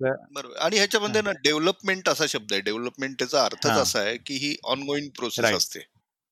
[0.00, 0.56] बरोबर.
[0.56, 2.60] आणि ह्याच्यामध्ये ना डेव्हलपमेंट असा शब्द आहे.
[2.62, 5.80] डेव्हलपमेंट त्याचा अर्थच असा आहे की ही ऑनगोईंग प्रोसेस असते.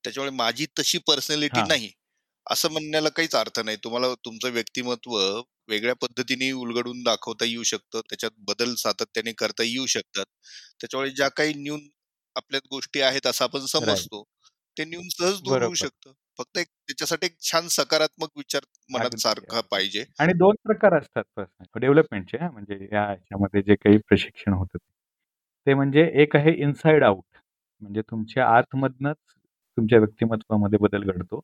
[0.04, 1.90] त्याच्यामुळे माझी तशी पर्सनॅलिटी नाही
[2.46, 3.76] असं म्हणण्याला काहीच अर्थ नाही.
[3.84, 5.18] तुम्हाला तुमचं व्यक्तिमत्व
[5.68, 8.00] वेगळ्या पद्धतीने उलगडून दाखवता येऊ शकतं.
[8.00, 10.24] त्याच्यात बदल सातत्याने करता येऊ शकतात.
[10.80, 11.88] त्याच्यामुळे ज्या काही न्यून
[12.36, 14.22] आपल्या गोष्टी आहेत असं आपण समजतो
[14.76, 16.12] ते न्यून सहज दूर होऊ शकतं.
[16.38, 20.04] फक्त एक त्याच्यासाठी एक छान सकारात्मक विचार मनात सारखा पाहिजे.
[20.20, 21.40] आणि दोन प्रकार असतात
[21.76, 25.74] डेव्हलपमेंटचे म्हणजे या याच्यामध्ये जे काही प्रशिक्षण होतं ते.
[25.74, 27.24] म्हणजे एक आहे इनसाइड आउट.
[27.82, 29.16] म्हणजे तुमच्या आतमधनच
[29.78, 31.40] तुमच्या व्यक्तिमत्वामध्ये बदल घडतो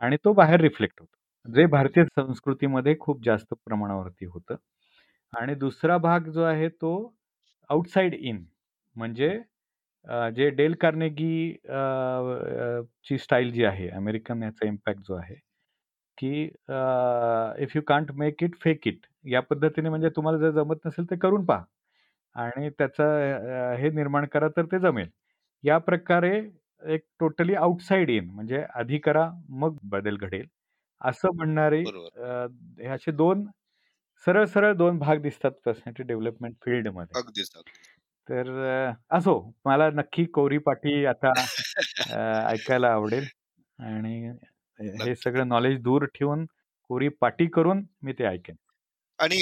[0.00, 1.16] आणि तो बाहेर रिफ्लेक्ट होतो.
[1.46, 4.56] जे भारतीय संस्कृतीमध्ये खूप जास्त प्रमाणावरती होतं.
[5.32, 6.92] आणि दुसरा भाग जो आहे तो
[7.70, 8.44] आउटसाइड इन
[8.96, 9.28] म्हणजे
[10.36, 11.52] जे डेल कार्नेगी
[13.08, 15.34] ची स्टाईल जी आहे अमेरिकन याचा इम्पॅक्ट जो आहे
[16.18, 16.42] की
[17.64, 21.16] if you can't make it fake it या पद्धतीने म्हणजे तुम्हाला जर जमत नसेल ते
[21.22, 21.64] करून पहा.
[22.36, 25.08] आणि त्याचं हे निर्माण करा तर ते जमेल.
[25.64, 26.36] या प्रकारे
[26.82, 30.46] एक टोटली आउटसाइड इन म्हणजे आधी करा मग बदल घडेल.
[31.00, 33.46] असं म्हणणारे ह्याचे दोन
[34.26, 37.20] सरळ सरळ दोन भाग दिसतात पर्सनॅलिटी डेव्हलपमेंट फील्डमध्ये.
[38.28, 38.48] तर
[39.16, 41.32] असो मला नक्की कोरी पाटी आता
[42.48, 43.26] ऐकायला आवडेल
[43.78, 44.28] आणि
[45.02, 46.44] हे सगळं नॉलेज दूर ठेवून
[46.90, 48.56] कोरी पाटी करून मी ते ऐकेन.
[49.18, 49.36] आणि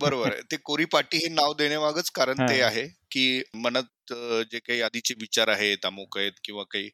[0.00, 4.12] बरोबर ते कोरी पाटी हे नाव देण्यामागच कारण ते आहे की मनात
[4.50, 6.88] जे काही आधीचे विचार आहेत अमुक आहेत किंवा काही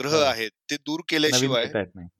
[0.00, 1.72] ग्रह आहेत ते दूर केल्याशिवाय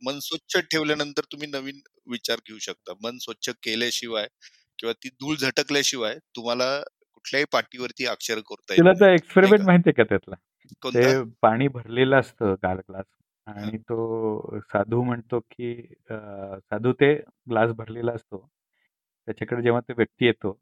[0.03, 1.81] मन स्वच्छ ठेवल्यानंतर तुम्ही नवीन
[2.11, 2.93] विचार घेऊ शकता.
[3.03, 4.27] मन स्वच्छ केल्याशिवाय
[4.79, 6.69] किंवा ती धूळ झटकल्याशिवाय तुम्हाला
[7.15, 10.35] कुठल्याही पाठीवरती अक्षर करता तर एक्सपेरिमेंट माहितीये का त्यातला?
[10.85, 13.05] ते पाणी भरलेलं असतं गाल ग्लास
[13.47, 15.73] आणि तो साधू म्हणतो की
[16.11, 17.15] साधू ते
[17.51, 18.39] ग्लास भरलेला असतो.
[19.29, 20.53] त्याच्याकडे जेव्हा ते व्यक्ती येतो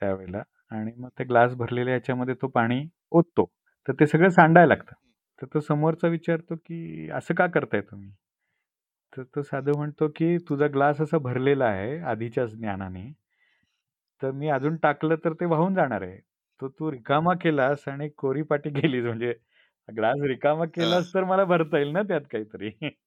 [0.00, 3.44] त्यावेळेला आणि मग ते ग्लास भरलेल्या याच्यामध्ये तो पाणी ओततो.
[3.88, 4.94] तर ते सगळं सांडायला लागतं.
[5.38, 8.10] तर तो समोरचा विचारतो की असं का करताय तुम्ही?
[9.12, 13.12] तर तो साधू म्हणतो की तुझा ग्लास असा भरलेला आहे आधीच्याच ज्ञानाने.
[14.22, 16.18] तर मी अजून टाकलं तर ते वाहून जाणार आहे.
[16.60, 19.04] तो तू रिकामा केलास आणि कोरी पाटी केलीस.
[19.04, 19.32] म्हणजे
[19.88, 22.70] ग्लास रिकामा केलास तर मला भरता येईल ना त्यात काहीतरी.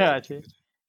[0.00, 0.38] अशी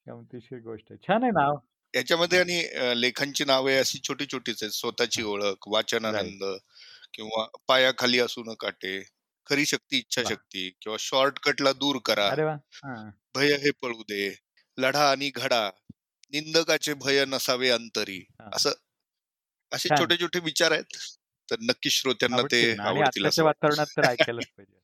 [0.06, 1.56] गमतीशीर गोष्ट छान आहे नाव.
[1.94, 2.62] याच्यामध्ये आणि
[3.00, 4.72] लेखांची नावे अशी छोटी छोटीच आहेत.
[4.72, 6.44] स्वतःची ओळख वाचनानंद
[7.14, 8.98] किंवा पायाखाली असू न काटे.
[9.46, 12.28] खरी शक्ती इच्छा शक्ती किंवा शॉर्टकटला दूर करा.
[13.34, 14.28] भय हे पळू दे.
[14.78, 15.70] लढा आणि घडा.
[16.32, 18.24] निंदकाचे भय नसावे अंतरी.
[18.52, 18.72] असं
[19.72, 20.96] असे छोटे छोटे विचार आहेत.
[21.48, 23.24] तर नक्की श्रोत्यांना ते आवडतील.
[23.42, 24.80] वातावरणात तर ऐकायलाच पाहिजे.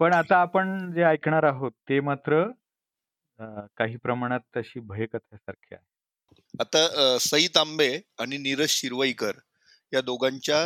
[0.00, 2.42] पण आता आपण जे ऐकणार आहोत ते मात्र
[3.76, 5.84] काही प्रमाणात तशी भयकथेसारखी आहे.
[6.60, 9.38] आता सई तांबे आणि नीरज शिरवईकर
[9.92, 10.60] या दोघांच्या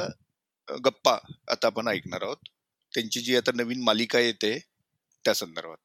[0.68, 2.48] गप्पा आता आपण ऐकणार आहोत.
[2.94, 4.58] त्यांची जी आता नवीन मालिका येते
[5.24, 5.76] त्या संदर्भात.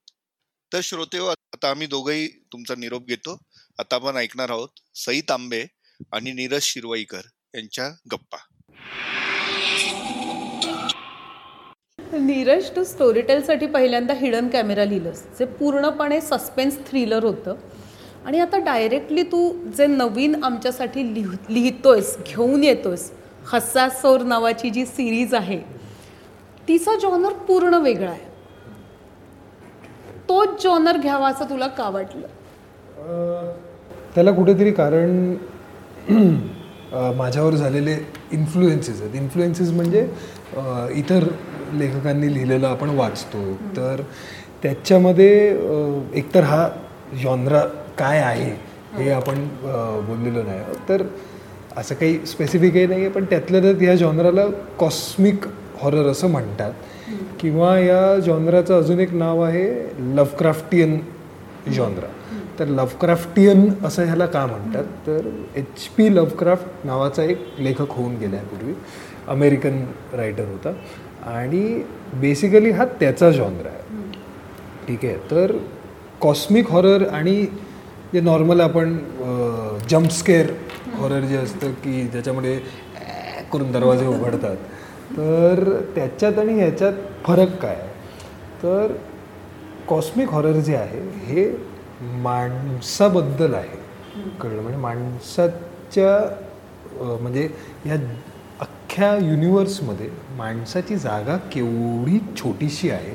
[0.71, 3.37] तर श्रोते हो, आता आम्ही दोघंही तुमचा निरोप घेतो.
[3.79, 5.65] आता आपण ऐकणार आहोत सई तांबे
[6.11, 7.21] आणि नीरज शिरवाईकर
[7.55, 8.37] यांच्या गप्पा.
[12.13, 15.21] नीरज तू स्टोरी साठी पहिल्यांदा हिडन कॅमेरा लिहिलंस.
[15.39, 17.55] जे पूर्णपणे सस्पेन्स थ्रिलर होतं.
[18.25, 23.11] आणि आता डायरेक्टली तू जे नवीन आमच्यासाठी लिह लिहितोयस घेऊन येतोयस
[23.47, 25.59] हसासोर नावाची जी सिरीज आहे
[26.67, 28.33] तिचा जॉनर पूर्ण वेगळा आहे.
[30.29, 32.27] तोच जॉनर घ्यावा असं तुला का वाटलं?
[34.15, 35.35] त्याला कुठेतरी कारण
[37.17, 37.97] माझ्यावर झालेले
[38.33, 39.15] इन्फ्लुएन्सेस आहेत.
[39.15, 40.07] इन्फ्लुएन्सेस म्हणजे
[40.99, 41.23] इतर
[41.73, 43.43] लेखकांनी लिहिलेलं आपण वाचतो.
[43.77, 44.01] तर
[44.63, 45.31] त्याच्यामध्ये
[46.19, 46.67] एकतर हा
[47.23, 47.59] जॉनरा
[47.97, 48.51] काय आहे
[48.97, 49.47] हे आपण
[50.07, 50.59] बोललेलो नाही.
[50.89, 51.03] तर
[51.77, 54.45] असं काही स्पेसिफिकही नाही आहे पण त्यातल्या त्यात या जॉनराला
[54.79, 55.45] कॉस्मिक
[55.81, 56.71] हॉरर असं म्हणतात.
[57.39, 59.65] किंवा या जॉनराचं अजून एक नाव आहे
[60.15, 60.97] लवक्राफ्टियन
[61.73, 62.07] जॉनरा
[62.59, 64.83] तर लवक्राफ्टियन असं ह्याला का म्हणतात?
[65.07, 68.73] तर एच पी लवक्राफ्ट नावाचा एक लेखक होऊन गेला आहे पूर्वी.
[69.27, 69.83] अमेरिकन
[70.13, 70.73] रायटर होता.
[71.29, 71.81] आणि
[72.13, 73.83] बेसिकली हा त्याचा जॉनर आहे.
[74.87, 75.15] ठीक आहे?
[75.31, 75.51] तर
[76.21, 77.35] कॉस्मिक हॉरर आणि
[78.13, 78.97] जे नॉर्मल आपण
[79.89, 80.51] जम्पस्केअर
[80.93, 82.59] हॉरर जे असतं की ज्याच्यामध्ये
[83.53, 84.55] करून दरवाजे उघडतात.
[85.11, 86.93] तर त्याच्यात आणि ह्याच्यात
[87.25, 87.75] फरक काय?
[88.63, 88.93] तर
[89.87, 91.49] कॉस्मिक हॉरर जे आहे हे
[92.21, 93.77] माणसाबद्दल आहे.
[94.41, 94.61] कळलं?
[94.61, 96.17] म्हणजे माणसाच्या
[97.21, 97.47] म्हणजे
[97.85, 97.95] या
[98.61, 103.13] अख्ख्या युनिवर्समध्ये माणसाची जागा केवढी छोटीशी आहे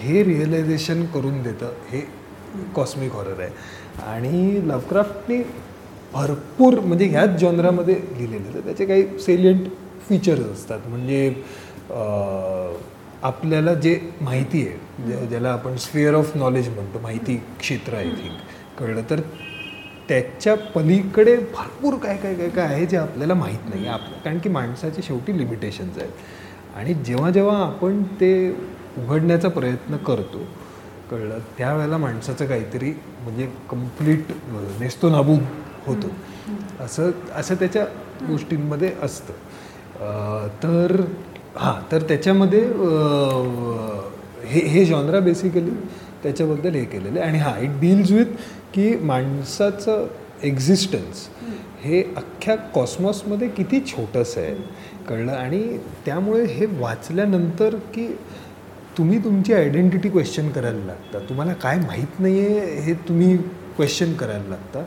[0.00, 2.00] हे रिअलायझेशन करून देतं हे
[2.76, 3.50] कॉस्मिक हॉरर आहे.
[4.06, 5.42] आणि लवक्राफ्टने
[6.14, 9.68] भरपूर म्हणजे ह्याच जॉनरामध्ये लिहिलेलं तर त्याचे काही सेलियंट
[10.08, 10.80] फीचर्स असतात.
[10.86, 11.28] म्हणजे
[13.22, 18.78] आपल्याला जे माहिती आहे ज्या- ज्याला आपण स्फिअर ऑफ नॉलेज म्हणतो माहिती क्षेत्र आय थिंक
[18.78, 19.20] कळलं तर
[20.08, 23.86] त्याच्या पलीकडे भरपूर काय काय काय काय आहे जे आपल्याला माहीत नाही.
[23.86, 26.10] आप कारण की माणसाचे शेवटी लिमिटेशन्स आहेत.
[26.76, 28.50] आणि जेव्हा जेव्हा आपण ते
[28.98, 30.42] उघडण्याचा प्रयत्न करतो
[31.10, 32.90] कळलं त्यावेळेला माणसाचं काहीतरी
[33.22, 34.30] म्हणजे कंप्लीट
[34.80, 35.40] नेस्तोनाबूद
[35.86, 36.08] होतो.
[36.84, 37.84] असं असं त्याच्या
[38.28, 39.32] गोष्टींमध्ये असतं.
[40.62, 41.00] तर
[41.56, 42.60] हां तर त्याच्यामध्ये
[44.48, 45.70] हे हे जॉनरा बेसिकली
[46.22, 47.28] त्याच्याबद्दल हे केलेलं आहे.
[47.28, 48.34] आणि हां इट डील्स विथ
[48.74, 50.06] की माणसाचं
[50.44, 51.28] एक्झिस्टन्स
[51.82, 54.54] हे अख्ख्या कॉस्मॉसमध्ये किती छोटंसं आहे
[55.08, 55.32] कळलं?
[55.32, 55.62] आणि
[56.06, 58.06] त्यामुळे हे वाचल्यानंतर की
[58.98, 61.18] तुम्ही तुमची आयडेंटिटी क्वेश्चन करायला लागता.
[61.28, 63.36] तुम्हाला काय माहीत नाही आहे हे तुम्ही
[63.76, 64.84] क्वेश्चन करायला लागता.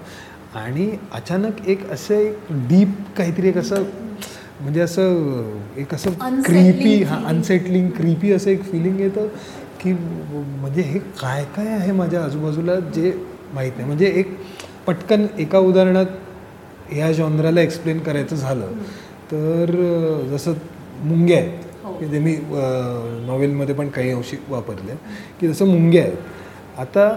[0.59, 2.37] आणि अचानक एक असं एक
[2.69, 3.83] डीप काहीतरी एक असं
[4.59, 5.43] म्हणजे असं
[5.77, 6.11] एक असं
[6.43, 7.17] क्रीपी हा.
[7.27, 9.27] अनसेटलिंग क्रीपी असं एक फिलिंग येतं
[9.81, 13.11] की म्हणजे हे काय काय आहे माझ्या आजूबाजूला जे
[13.53, 13.85] माहीत नाही.
[13.85, 14.35] म्हणजे एक
[14.87, 18.71] पटकन एका उदाहरणात या जॉनराला एक्सप्लेन करायचं झालं
[19.31, 19.71] तर
[20.31, 20.53] जसं
[21.03, 21.91] मुंग्या आहेत हो.
[21.93, 22.35] की जे मी
[23.27, 24.95] नॉवेलमध्ये पण काही अंशी वापरले
[25.41, 26.15] की जसं मुंग्या आहेत.
[26.77, 27.09] आता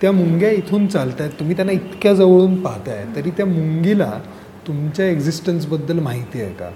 [0.00, 4.10] त्या मुंग्या इथून चालत आहेत तुम्ही त्यांना इतक्या जवळून पाहताय तरी त्या मुंगीला
[4.66, 6.68] तुमच्या एक्झिस्टन्सबद्दल माहिती आहे का?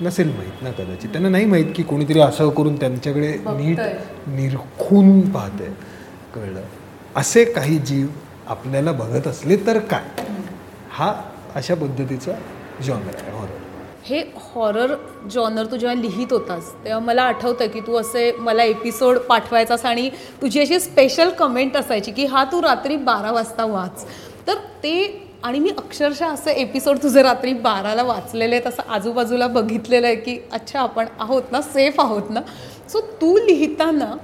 [0.00, 1.10] नसेल माहीत ना कदाचित.
[1.10, 3.80] त्यांना नाही माहीत की कोणीतरी असं करून त्यांच्याकडे नीट.
[4.28, 5.64] निरखून पाहते
[6.34, 6.60] कळलं.
[7.16, 8.06] असे काही जीव
[8.46, 10.24] आपल्याला बघत असले तर काय?
[10.90, 11.12] हा
[11.54, 12.32] अशा पद्धतीचा
[12.82, 13.58] जॉनर आहे हॉरर
[14.04, 14.94] हे हॉरर
[15.30, 20.08] जॉनर तू जेव्हा लिहित होतास तेव्हा मला आठवतं की तू असे मला एपिसोड पाठवायचास आणि
[20.42, 24.04] तुझी अशी स्पेशल कमेंट असायची की हा तू रात्री बारा वाजता वाच.
[24.46, 24.94] तर ते
[25.44, 30.36] आणि मी अक्षरशः असं एपिसोड तुझे रात्री बाराला वाचलेले आहेत असं आजूबाजूला बघितलेलं आहे की
[30.52, 32.40] अच्छा आपण आहोत ना सेफ आहोत ना?
[32.92, 34.14] सो तू लिहिताना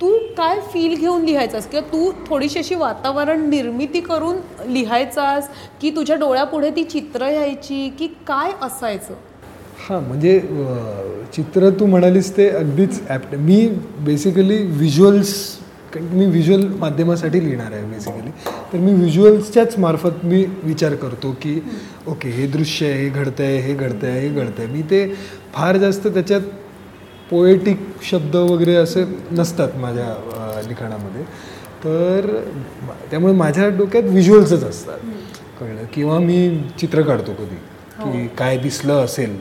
[0.00, 1.66] तू काय फील घेऊन लिहायचास?
[1.66, 4.36] किंवा तू थोडीशी अशी वातावरण निर्मिती करून
[4.66, 5.48] लिहायचास
[5.80, 9.14] की तुझ्या डोळ्यापुढे ती चित्र यायची की काय असायचं?
[9.88, 10.38] हां म्हणजे
[11.34, 13.66] चित्र तू म्हणालीस ते अगदीच ॲप्ट मी
[13.98, 15.34] बेसिकली व्हिज्युअल्स
[15.92, 18.30] कारण मी व्हिज्युअल माध्यमासाठी लिहिणार आहे बेसिकली
[18.72, 21.60] तर मी व्हिज्युअल्सच्याच मार्फत मी विचार करतो की
[22.06, 25.06] ओके हे दृश्य आहे हे घडतं आहे हे घडतं आहे हे घडतं आहे मी ते
[25.54, 26.40] फार जास्त त्याच्यात
[27.30, 31.22] पोएटिक शब्द वगैरे असे नसतात माझ्या लिखाणामध्ये.
[31.84, 32.26] तर
[33.10, 34.98] त्यामुळे माझ्या डोक्यात व्हिज्युअल्सच असतात.
[35.60, 35.84] कळलं?
[35.94, 36.48] किंवा मी
[36.80, 37.56] चित्र काढतो कधी
[38.02, 39.36] की काय दिसलं असेल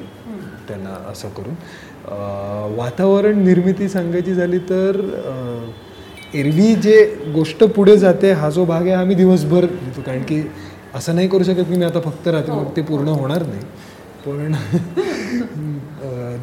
[0.68, 1.54] त्यांना असं करून.
[2.78, 5.00] वातावरण निर्मिती सांगायची झाली तर
[6.36, 10.02] एरवी जे गोष्ट पुढे जाते हा जो भाग आहे हा मी दिवसभर लिहितो.
[10.02, 10.42] कारण की
[10.96, 13.62] असं नाही करू शकत की मी आता फक्त रात्री मग ते पूर्ण होणार नाही.
[14.26, 14.54] पण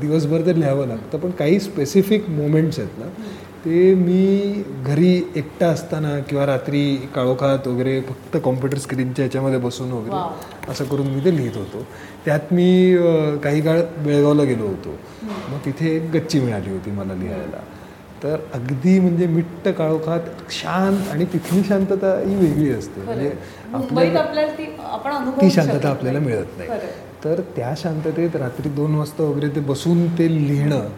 [0.01, 1.19] दिवसभर तर लिहावं लागतं.
[1.19, 3.07] पण काही स्पेसिफिक मोमेंट्स आहेत ना
[3.65, 6.83] ते मी घरी एकटा असताना किंवा रात्री
[7.15, 11.85] काळोखात वगैरे फक्त कॉम्प्युटर स्क्रीनच्या याच्यामध्ये बसून वगैरे असं करून मी ते लिहित होतो.
[12.25, 12.97] त्यात मी
[13.45, 14.99] काही काळ बेळगावला गेलो होतो.
[15.25, 17.61] मग तिथे एक गच्ची मिळाली होती मला लिहायला.
[18.23, 20.21] तर अगदी म्हणजे मिट्ट काळोखात
[20.53, 23.01] शांत आणि तिथली शांतता ही वेगळी असते.
[23.01, 23.33] म्हणजे
[23.75, 24.53] आपल्याला
[25.41, 26.71] ती शांतता आपल्याला मिळत नाही.
[27.25, 30.89] तर त्या शांततेत रात्री दोन वाजता वगैरे ते बसून ते लिहिणं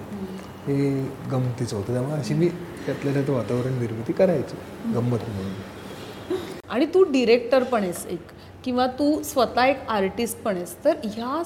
[0.66, 0.90] हे
[1.32, 1.92] गमतीचं होतं.
[1.92, 2.48] त्यामुळे अशी मी
[2.86, 4.56] त्यातल्या त्यात वातावरण निर्मिती करायची
[4.94, 5.52] गंमत म्हणून.
[6.70, 8.26] आणि तू डिरेक्टर पण आहेस एक
[8.64, 11.42] किंवा तू स्वतः एक आर्टिस्ट पण आहेस तर ह्या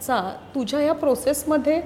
[0.00, 0.20] चा
[0.54, 1.80] तुझ्या या प्रोसेसमध्ये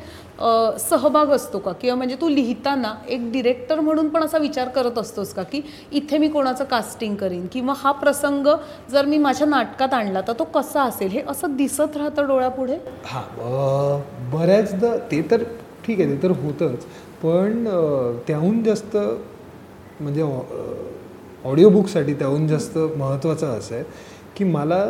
[0.81, 1.73] सहभाग असतो का?
[1.73, 5.43] किंवा म्हणजे तू लिहिताना एक डिरेक्टर म्हणून पण असा विचार करत असतोस का?
[5.43, 5.61] की
[5.93, 7.47] इथे मी कोणाचं कास्टिंग करीन?
[7.53, 8.47] किंवा हा प्रसंग
[8.93, 11.11] जर मी माझ्या नाटकात आणला तर तो कसा असेल?
[11.11, 12.79] हे असं दिसत राहतं डोळ्यापुढे?
[13.05, 14.01] हां
[14.33, 15.43] बऱ्याचदा ते तर
[15.87, 16.85] ठीक आहे ते तर होतंच.
[17.23, 17.65] पण
[18.27, 18.97] त्याहून जास्त
[20.01, 20.23] म्हणजे
[21.45, 23.85] ऑडिओ बुकसाठी त्याहून जास्त महत्त्वाचं असं आहे
[24.37, 24.85] की मला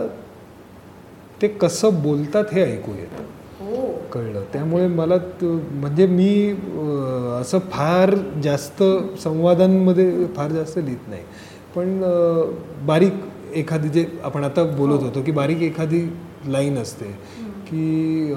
[1.44, 3.22] ते कसं बोलतात हे ऐकू येतं.
[4.12, 4.42] कळलं.
[4.52, 6.50] त्यामुळे मला म्हणजे मी
[7.40, 8.83] असं फार जास्त
[9.22, 11.22] संवादांमध्ये फार जास्त लिहित नाही.
[11.74, 12.00] पण
[12.87, 13.12] बारीक
[13.54, 16.00] एखादी जे आपण आता बोलत होतो की बारीक एखादी
[16.46, 17.11] लाईन असते
[17.66, 18.35] की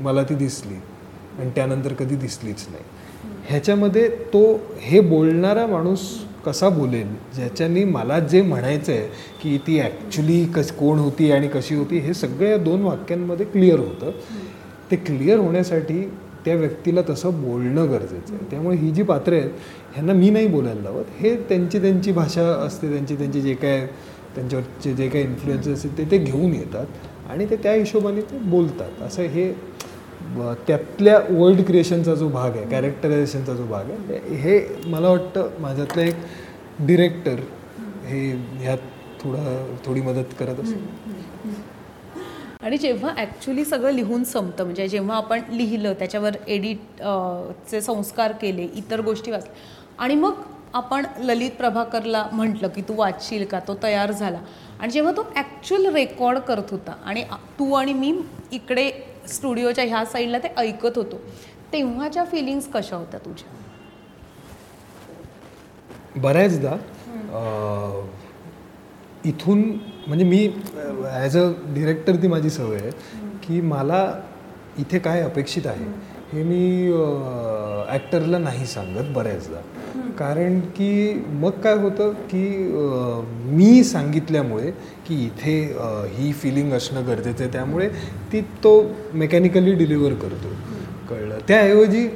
[0.00, 0.74] मला ती दिसली
[1.38, 2.84] आणि त्यानंतर कधी दिसलीच नाही.
[3.48, 4.42] ह्याच्यामध्ये तो
[4.80, 6.08] हे बोलणारा माणूस
[6.46, 7.06] कसा बोलेल
[7.36, 9.06] ज्याच्यानी मला जे म्हणायचं आहे
[9.42, 13.78] की ती ॲक्च्युली कस कोण होती आणि कशी होती हे सगळं या दोन वाक्यांमध्ये क्लिअर
[13.78, 14.10] होतं.
[14.90, 16.00] ते क्लिअर होण्यासाठी
[16.44, 18.44] त्या व्यक्तीला तसं बोलणं गरजेचं आहे.
[18.50, 19.50] त्यामुळे ही जी पात्रं आहेत
[19.94, 21.04] ह्यांना मी नाही बोलायला लावत.
[21.20, 23.86] हे त्यांची त्यांची भाषा असते त्यांची त्यांची जे काय
[24.34, 29.02] त्यांच्यावरचे जे काही इन्फ्लुएन्सेस असते ते ते घेऊन येतात आणि ते त्या हिशोबाने ते बोलतात.
[29.02, 29.48] असं हे
[30.66, 36.14] त्यातल्या वर्ल्ड क्रिएशनचा जो भाग आहे कॅरेक्टरायझेशनचा जो भाग आहे हे मला वाटतं माझ्यातलं एक
[36.80, 37.36] डिरेक्टर
[38.06, 38.78] हे ह्यात
[39.20, 40.78] थोडा थोडी मदत करत असतो
[42.62, 47.02] आणि जेव्हा ॲक्च्युली सगळं लिहून संपतं म्हणजे जेव्हा आपण लिहिलं त्याच्यावर एडिट
[47.70, 49.54] चे संस्कार केले इतर गोष्टी वाचल्या
[49.98, 50.32] आणि मग
[50.74, 53.60] आपण ललित प्रभाकरला म्हटलं की तू वाचशील का?
[53.60, 54.38] तो तयार झाला.
[54.80, 57.22] आणि जेव्हा तो ॲक्च्युअल रेकॉर्ड करत होता आणि
[57.58, 58.20] तू आणि मी
[58.52, 58.90] इकडे
[59.28, 61.20] स्टुडिओच्या ह्या साईडला ते ऐकत होतो.
[61.72, 63.54] तेव्हाच्या फिलिंग्स कशा होत्या तुझ्या?
[66.22, 66.76] बऱ्याचदा
[69.24, 69.62] इथून
[70.06, 70.46] म्हणजे मी
[71.12, 72.90] ॲज अ डिरेक्टर ती माझी सवय आहे
[73.44, 74.02] की मला
[74.78, 75.84] इथे काय अपेक्षित आहे
[76.32, 76.92] हे मी
[77.90, 79.60] ॲक्टरला नाही सांगत बऱ्याचदा.
[80.18, 82.46] कारण की मग काय होतं की
[83.56, 84.70] मी सांगितल्यामुळे
[85.06, 85.58] की इथे
[86.10, 87.52] ही फिलिंग असणं गरजेचं आहे.
[87.52, 87.88] त्यामुळे
[88.32, 88.72] ती तो
[89.14, 90.54] मेकॅनिकली डिलिव्हर करतो.
[91.10, 91.38] कळलं?
[91.48, 92.06] त्याऐवजी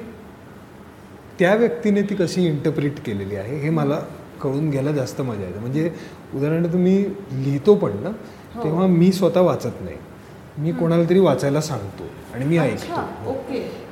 [1.38, 4.00] त्या व्यक्तीने ती कशी इंटरप्रिट केलेली आहे हे मला
[4.42, 5.58] कळून घ्यायला जास्त मजा येते.
[5.58, 5.90] म्हणजे
[6.34, 6.96] उदाहरणार्थ मी
[7.32, 8.10] लिहितो पण ना
[8.64, 9.96] तेव्हा मी स्वतः वाचत नाही.
[10.60, 13.32] मी कोणाला तरी वाचायला सांगतो आणि मी ऐकतो.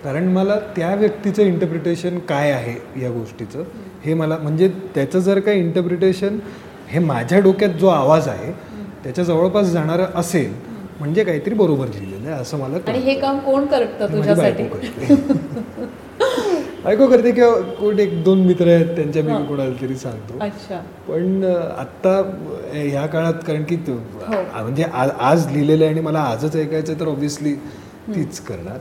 [0.05, 3.63] कारण मला त्या व्यक्तीचं इंटरप्रिटेशन काय आहे या गोष्टीचं
[4.05, 6.39] हे मला म्हणजे त्याचं जर काही इंटरप्रिटेशन
[6.89, 8.53] हे माझ्या डोक्यात जो आवाज आहे
[9.05, 10.53] त्याच्या जवळपास जाणारं असेल
[11.01, 12.99] म्हणजे काहीतरी बरोबर लिहिलेलं आहे असं मला आणि.
[12.99, 14.63] हे काम कोण करतं तुझ्यासाठी?
[16.89, 17.31] बायको करते.
[17.33, 20.39] किंवा कोण एक दोन मित्र आहेत त्यांच्या मी कोणाला तरी सांगतो.
[21.09, 21.45] पण
[21.79, 23.95] आत्ता अं, ह्या काळात कारण की हो.
[24.63, 24.85] म्हणजे
[25.21, 27.53] आज लिहिलेलं आहे आणि मला आजच ऐकायचं तर ऑब्व्हियसली
[28.15, 28.79] तीच करणार.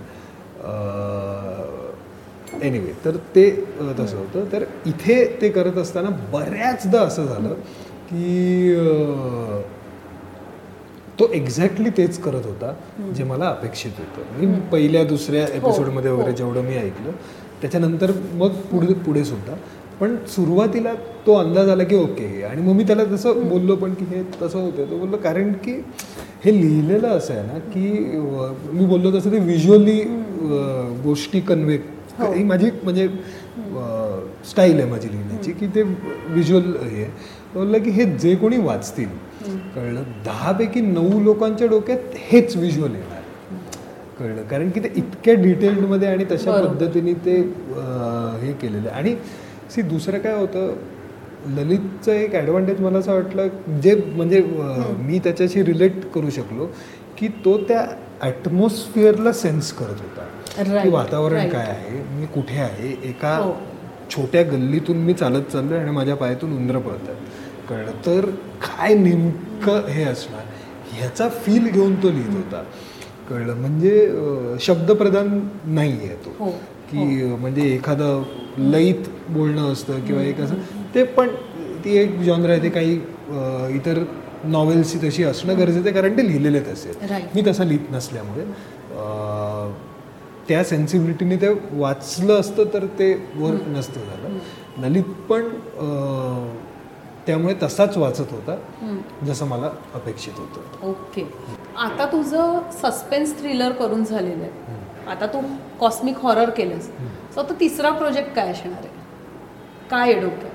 [2.63, 3.49] एनिवे तर ते
[3.99, 4.45] तसं होतं.
[4.51, 7.53] तर इथे ते करत असताना बऱ्याचदा असं झालं
[8.11, 8.75] की
[11.19, 12.73] तो एक्झॅक्टली तेच करत होता
[13.15, 14.45] जे मला अपेक्षित होतं.
[14.45, 17.11] मी पहिल्या दुसऱ्या एपिसोडमध्ये वगैरे जेवढं मी ऐकलं
[17.61, 19.55] त्याच्यानंतर मग पुढे पुढे सुद्धा.
[19.99, 20.93] पण सुरुवातीला
[21.27, 22.43] तो अंदाज आला की ओके.
[22.43, 25.71] आणि मग मी त्याला तसं बोललो पण की हे तसं होतं तो बोललो कारण की
[26.43, 27.89] हे लिहिलेलं असं आहे ना की
[28.77, 29.99] मी बोललो तसं ते व्हिज्युअली
[31.03, 31.77] गोष्टी कन्वे
[32.19, 32.43] ही.
[32.43, 33.07] माझी म्हणजे
[34.49, 37.11] स्टाईल आहे माझी लिहिण्याची की ते व्हिज्युअल हे आहे.
[37.53, 39.09] बोललं की हे जे कोणी वाचतील
[39.75, 43.16] कळलं दहापैकी नऊ लोकांच्या डोक्यात हेच व्हिज्युअल येणार.
[44.19, 44.41] कळलं.
[44.43, 46.61] कारण की ते इतक्या डिटेल्डमध्ये आणि तशा.
[46.63, 47.35] पद्धतीने ते
[48.41, 48.99] हे केलेलं आहे.
[48.99, 49.15] आणि
[49.71, 50.75] सी दुसरं काय होतं
[51.55, 54.41] ललितचं एक ॲडव्हान्टेज मला असं वाटलं जे म्हणजे
[54.99, 56.65] मी त्याच्याशी रिलेट करू शकलो
[57.17, 57.85] की तो त्या
[58.21, 60.81] ॲटमॉस्फिअरला सेन्स करत होता.
[60.81, 61.49] की वातावरण.
[61.49, 63.53] काय आहे मी कुठे आहे एका हो.
[64.11, 67.15] छोट्या गल्लीतून मी चालत चाललोय आणि माझ्या पायातून उंदरं पळतात.
[67.69, 67.91] कळलं.
[68.05, 68.25] तर
[68.61, 70.43] काय नेमकं हे असणार?
[70.91, 72.63] ह्याचा फील घेऊन तो लिहित होता.
[73.29, 73.55] कळलं.
[73.55, 74.11] म्हणजे
[74.59, 76.33] शब्दप्रधान नाही आहे तो.
[76.39, 76.51] हो,
[76.91, 78.23] की अं, म्हणजे एखादं
[78.57, 80.55] लईत बोलणं असतं किंवा एक असं.
[80.95, 81.27] ते पण
[81.85, 82.93] ती एक जॉनर आहे ते काही
[83.77, 84.03] इतर
[84.43, 86.59] नॉवेल्सची तशी असणं गरजेचं आहे कारण ते लिहिलेले.
[86.59, 87.25] Right.
[87.35, 88.45] मी तसा लिहित नसल्यामुळे.
[90.47, 94.37] त्या सेन्सिबिलिटीने ते वाचलं असतं तर ते वर्क नसतं झालं.
[94.87, 95.41] ललित पण
[97.27, 98.55] त्यामुळे तसाच वाचत होता
[99.25, 100.87] जसं मला अपेक्षित होतं.
[100.89, 101.27] ओके.
[101.77, 104.75] आता तुझं सस्पेन्स थ्रिलर करून झालेलं आहे.
[105.11, 105.41] आता तू
[105.79, 106.85] कॉस्मिक हॉरर केलंस.
[107.33, 108.89] सो आता तिसरा प्रोजेक्ट काय असणार आहे?
[109.91, 110.51] काय आहे डोक्यात?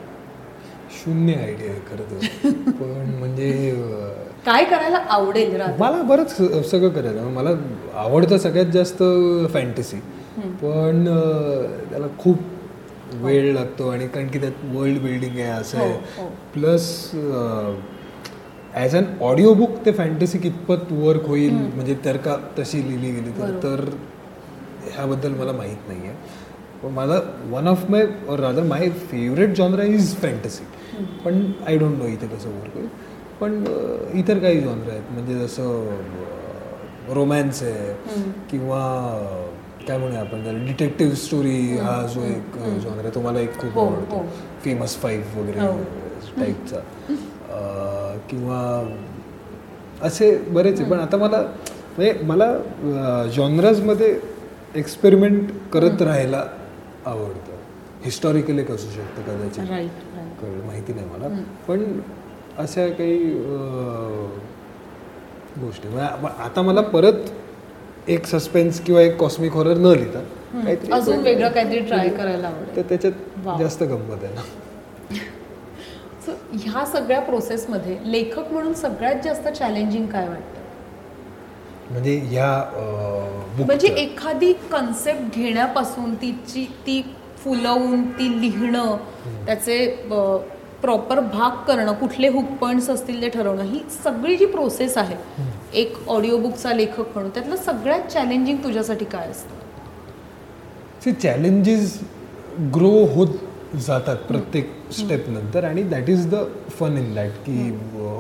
[1.05, 2.49] शून्य आयडिया खरं तर.
[2.71, 3.51] पण म्हणजे
[4.47, 6.37] काय करायला आवडेल मला बरंच
[6.71, 7.51] सगळं करायचं मला
[7.95, 9.03] आवडतं सगळ्यात जास्त
[9.53, 9.97] फॅन्टसी
[10.63, 11.05] पण
[11.91, 12.39] त्याला खूप
[13.23, 16.27] वेळ लागतो आणि कारण की त्यात वर्ल्ड बिल्डिंग आहे असं हो, आहे.
[16.55, 16.89] Plus
[18.75, 23.31] as an audio book ते फॅन्टसी कितपत वर्क होईल म्हणजे तर का तशी लिहिली गेली
[23.41, 23.85] तर तर
[24.93, 26.15] ह्याबद्दल मला माहीत नाही आहे
[26.83, 27.21] पण मला
[27.51, 30.65] one of my or rather my favourite genre is fantasy
[31.25, 32.89] पण आय डोंट नो इथे कसं वर्क होईल.
[33.41, 33.65] पण
[34.19, 35.03] इतर काही जॉनर आहेत.
[35.13, 37.95] म्हणजे जसं रोमॅन्स आहे
[38.51, 38.81] किंवा
[39.91, 43.87] म्हणूया आपण त्याला डिटेक्टिव्ह स्टोरी हा जो एक जॉनर आहे तो मला एक खूप हो,
[43.87, 44.17] आवडतो.
[44.17, 44.27] हो.
[44.65, 45.79] फेमस फाईव्ह वगैरे हो.
[46.41, 48.89] टाईपचा अं, किंवा
[50.03, 51.41] असे बरेच आहे पण आता मला
[51.99, 52.59] म्हणजे मला
[53.37, 54.21] जॉनराजमध्ये
[54.75, 56.45] एक्सपेरिमेंट करत राहायला
[57.07, 57.51] आवडतं.
[58.05, 59.63] हिस्टॉरिकल एक असू शकतं कदाचित.
[60.43, 61.29] कळलं माहिती नाही मला.
[61.69, 62.01] पण
[62.59, 63.19] अशा काही
[65.61, 65.89] गोष्टी.
[66.39, 67.15] आता मला परत
[68.09, 70.19] एक सस्पेन्स किंवा एक कॉस्मिक हॉरर न लिहिता
[70.63, 72.77] काहीतरी अजून वेगळं काहीतरी ट्राय करायला आवडेल.
[72.77, 73.59] तर त्याच्यात.
[73.59, 74.41] जास्त गंमत आहे ना.
[76.27, 80.61] So, ह्या सगळ्या प्रोसेसमध्ये लेखक म्हणून सगळ्यात जास्त चॅलेंजिंग काय वाटतं?
[81.91, 82.21] म्हणजे
[83.57, 88.97] book म्हणजे एखादी कन्सेप्ट घेण्यापासून तिची ती फुलवून ती लिहिणं
[89.47, 90.07] त्याचे
[90.83, 95.17] प्रॉपर भाग करणं कुठले हुक पॉईंट्स असतील ते ठरवणं ही सगळी जी प्रोसेस आहे
[95.81, 99.61] एक ऑडिओ बुकचा लेखक म्हणून त्यातलं सगळ्यात चॅलेंजिंग तुझ्यासाठी काय असतं?
[101.05, 101.99] सी चॅलेंजेस
[102.75, 103.29] ग्रो होत
[103.87, 106.43] जातात प्रत्येक स्टेप नंतर आणि that is the
[106.79, 107.71] fun in that की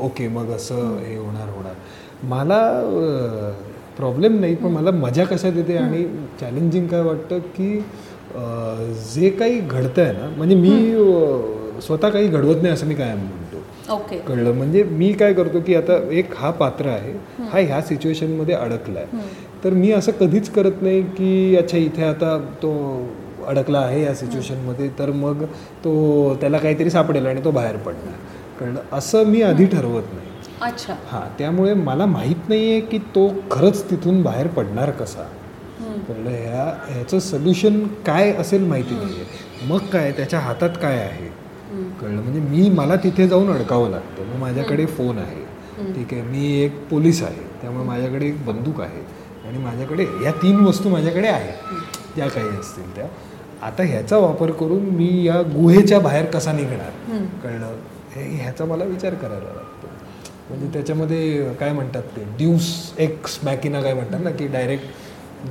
[0.03, 1.75] ओके मग असं हे होणार होणार.
[2.29, 2.61] मला
[3.97, 6.05] प्रॉब्लेम नाही पण मला मजा कशात येते आणि
[6.41, 7.75] चॅलेंजिंग काय वाटतं की
[9.15, 10.71] जे काही घडतं आहे ना म्हणजे मी
[11.81, 13.63] स्वतः काही घडवत नाही असं मी कायम म्हणतो.
[13.95, 14.19] ओके.
[14.19, 14.53] कळलं.
[14.53, 17.13] म्हणजे मी काय करतो की आता एक हा पात्र आहे
[17.53, 19.21] हा ह्या सिच्युएशनमध्ये अडकला आहे
[19.65, 22.73] तर मी असं कधीच करत नाही की अच्छा इथे आता तो
[23.47, 25.45] अडकला आहे या सिच्युएशनमध्ये तर मग
[25.85, 28.15] तो त्याला काहीतरी सापडेल आणि तो बाहेर पडणार.
[28.61, 28.81] कळलं?
[28.93, 30.27] असं मी आधी ठरवत नाही.
[30.63, 30.95] अच्छा.
[31.07, 35.23] हां त्यामुळे मला माहीत नाही आहे की तो खरंच तिथून बाहेर पडणार कसा.
[36.09, 36.31] कळलं?
[36.31, 40.11] ह्या ह्याचं सोल्युशन काय असेल माहिती नाही आहे मग काय?
[40.13, 41.29] त्याच्या हातात काय आहे?
[42.03, 42.23] कळलं.
[42.23, 44.25] म्हणजे मी मला तिथे जाऊन अडकावं लागतं.
[44.25, 45.43] मग माझ्याकडे फोन आहे.
[45.93, 46.23] ठीक आहे.
[46.23, 47.51] मी एक पोलीस आहे.
[47.63, 49.01] त्यामुळे माझ्याकडे एक बंदूक आहे.
[49.49, 51.75] आणि माझ्याकडे या तीन वस्तू माझ्याकडे आहेत.
[52.17, 53.07] ज्या काही असतील त्या.
[53.63, 56.91] आता ह्याचा वापर करून मी या गुहेच्या बाहेर कसा निघणार?
[57.43, 57.77] कळलं?
[58.17, 59.89] हे ह्याचा मला विचार करायला लागतो.
[60.51, 62.25] म्हणजे त्याच्यामध्ये काय म्हणतात ते?
[62.39, 64.85] ड्यूस एक्स मॅकिना काय म्हणतात ना की डायरेक्ट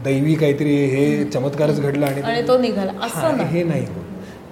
[0.03, 2.91] दैवी काहीतरी हे चमत्कारच घडला आणि तो निघाला.
[3.43, 4.03] हे नाही होत.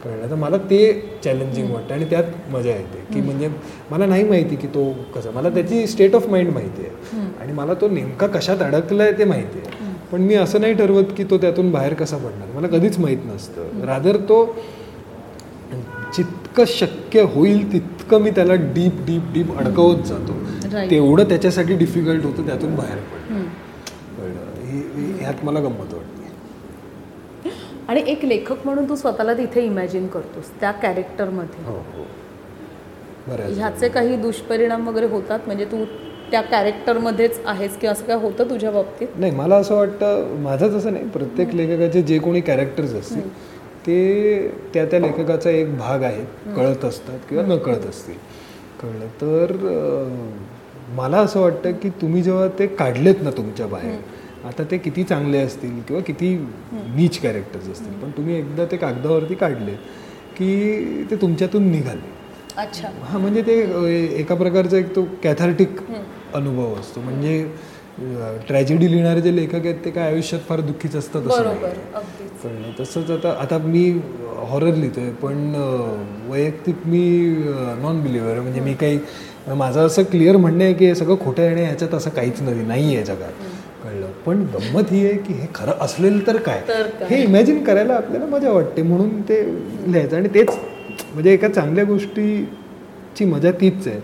[0.03, 0.29] कळलं.
[0.29, 0.79] तर मला ते
[1.23, 3.03] चॅलेंजिंग वाटतं आणि त्यात मजा येते.
[3.13, 3.49] की म्हणजे
[3.91, 5.31] मला नाही माहिती की तो कसा.
[5.31, 7.27] मला त्याची स्टेट ऑफ माइंड माहिती आहे.
[7.41, 9.77] आणि मला तो नेमका कशात अडकलाय ते माहिती आहे.
[10.11, 12.47] पण मी असं नाही ठरवत की तो त्यातून बाहेर कसा पडणार.
[12.55, 13.85] मला कधीच माहीत नसतं.
[13.85, 14.45] रादर तो
[16.17, 20.33] जितकं शक्य होईल तितकं मी त्याला डीप डीप डीप अडकवत जातो.
[20.89, 23.43] तेवढं त्याच्यासाठी डिफिकल्ट होतं त्यातून बाहेर पडणं.
[25.19, 25.93] ह्यात मला गंमत
[27.89, 32.03] आणि एक लेखक म्हणून तू स्वतःला तिथे इमॅजिन करतोस त्या कॅरेक्टरमध्ये हो हो.
[33.29, 35.39] ह्याचे काही दुष्परिणाम वगैरे होतात?
[35.45, 35.83] म्हणजे तू
[36.31, 39.07] त्या कॅरेक्टरमध्येच आहेस किंवा असं काय होतं तुझ्या बाबतीत?
[39.17, 41.07] नाही मला असं वाटतं माझंच असं नाही.
[41.09, 43.27] प्रत्येक लेखकाचे जे कोणी कॅरेक्टर्स असतील
[43.85, 46.25] ते त्या त्या लेखकाचा एक भाग आहेत.
[46.55, 48.15] कळत असतात किंवा न कळत असतील.
[48.81, 49.55] कळलं तर
[50.95, 53.97] मला असं वाटतं की तुम्ही जेव्हा ते काढलेत ना तुमच्या बाहेर
[54.45, 56.35] आता ते किती चांगले असतील किंवा किती
[56.95, 57.93] नीच कॅरेक्टर्स असतील.
[58.01, 59.71] पण तुम्ही एकदा ते कागदावरती काढले
[60.37, 62.17] की ते तुमच्यातून निघाले.
[62.57, 62.89] अच्छा.
[63.03, 63.57] हा म्हणजे ते
[64.19, 65.79] एका प्रकारचा एक तो कॅथार्टिक
[66.35, 67.01] अनुभव असतो.
[67.01, 67.43] म्हणजे
[68.47, 71.21] ट्रॅजेडी लिहिणारे जे लेखक आहेत ते काय आयुष्यात फार दुःखीच असतात
[72.43, 73.89] कळलं तसंच आता आता मी
[74.49, 75.53] हॉरर लिहितोय पण
[76.29, 77.01] वैयक्तिक मी
[77.81, 78.39] नॉन बिलिव्हर आहे.
[78.41, 78.99] म्हणजे मी काही
[79.55, 82.65] माझं असं क्लिअर म्हणणं आहे की हे सगळं खोटं आहे आणि ह्याच्यात असं काहीच नाही
[82.65, 83.43] नाही आहे जगात.
[84.26, 86.61] पण गंमत ही आहे की हे खरं असलेलं तर काय?
[87.09, 89.41] हे इमॅजिन करायला आपल्याला मजा वाटते म्हणून ते
[89.91, 90.15] लिहायचं.
[90.17, 90.49] आणि तेच
[91.13, 93.99] म्हणजे एका चांगल्या गोष्टीची मजा तीच आहे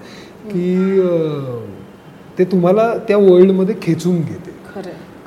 [0.51, 1.01] की
[2.37, 4.51] ते तुम्हाला त्या वर्ल्डमध्ये खेचून घेते.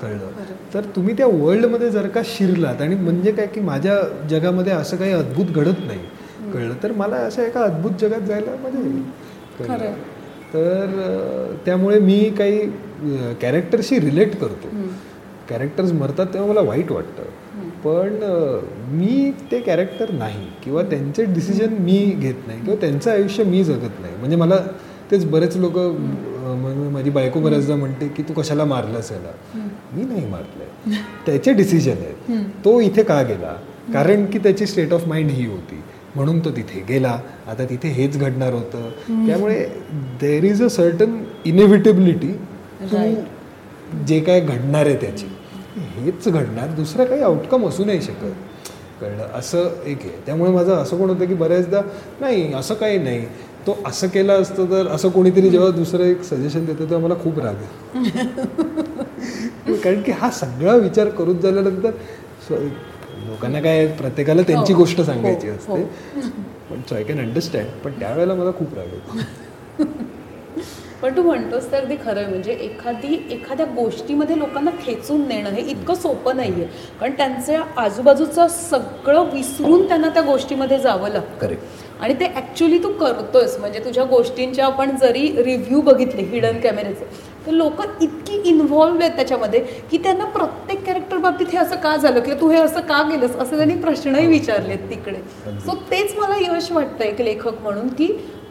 [0.03, 0.27] कळलं?
[0.75, 3.97] तर तुम्ही त्या वर्ल्डमध्ये जर का शिरलात आणि म्हणजे काय की माझ्या
[4.31, 6.75] जगामध्ये असं काही अद्भुत घडत नाही कळलं?
[6.83, 9.03] तर मला अशा एका अद्भुत जगात जायला मजा येईल.
[10.55, 12.59] तर त्यामुळे मी काही
[13.43, 14.69] कॅरेक्टरशी रिलेट करतो.
[15.49, 17.23] कॅरेक्टर्स मरतात तेव्हा मला वाईट वाटतं.
[17.85, 18.15] पण
[18.93, 24.01] मी ते कॅरेक्टर नाही किंवा त्यांचे डिसिजन मी घेत नाही किंवा त्यांचं आयुष्य मी जगत
[24.01, 24.15] नाही.
[24.19, 24.57] म्हणजे मला
[25.11, 25.79] तेच बरेच लोक
[26.93, 29.33] माझी बायको बऱ्याचदा म्हणते की तू कशाला मारलंस याला?
[29.93, 30.97] मी नाही मारलंय.
[31.27, 32.45] त्याचे डिसिजन आहेत.
[32.65, 33.55] तो इथे का गेला?
[33.93, 35.81] कारण की त्याची स्टेट ऑफ माइंड ही होती.
[36.17, 37.21] म्हणून तो तिथे गेला.
[37.47, 38.91] आता तिथे हेच घडणार होतं.
[39.27, 39.67] त्यामुळे
[40.21, 42.35] देर इज अ सर्टन इनेव्हिटेबिलिटी
[44.07, 45.27] जे काय घडणार आहे त्याची.
[45.97, 46.69] हेच घडणार.
[46.69, 48.33] दुसरं काही आउटकम असू नाही शकत.
[49.01, 49.27] कळलं?
[49.35, 50.11] असं एक आहे.
[50.27, 51.83] त्यामुळे माझं असं कोण होतं की बऱ्याचदा
[52.21, 53.27] नाही असं काही नाही.
[53.67, 57.39] तो असं केलं असतं तर असं कोणीतरी जेव्हा दुसरं एक सजेशन देतं तेव्हा मला खूप
[57.39, 61.91] राग आहे कारण की हा सगळा विचार करून झाल्यानंतर
[63.39, 64.79] लोकांना काय प्रत्येकाला त्यांची हो.
[64.79, 65.83] गोष्ट सांगायची हो, असते.
[66.71, 69.85] पण सो आय कॅन अंडरस्टँड पण त्यावेळेला मला खूप राग येतो.
[71.03, 72.27] पण तू म्हणतोस तर ते खरं आहे.
[72.29, 76.67] म्हणजे एखादी एखाद्या गोष्टीमध्ये लोकांना खेचून नेणं हे इतकं सोपं नाही आहे
[77.01, 81.55] कारण त्यांच्या आजूबाजूचं सगळं विसरून त्यांना त्या गोष्टीमध्ये जावं लागतं.
[82.01, 83.57] आणि ते ॲक्च्युली तू करतोयस.
[83.61, 87.05] म्हणजे तुझ्या गोष्टींच्या आपण जरी रिव्ह्यू बघितले हिडन कॅमेऱ्याचे
[87.47, 92.21] तर लोक इतकी इन्व्हॉल्व आहेत त्याच्यामध्ये की त्यांना प्रत्येक कॅरेक्टर बाबतीत हे असं का झालं
[92.21, 95.19] किंवा तू हे असं का केलंस असे त्यांनी प्रश्नही विचारलेत तिकडे.
[95.61, 98.07] सो तेच मला यश वाटतं एक लेखक म्हणून की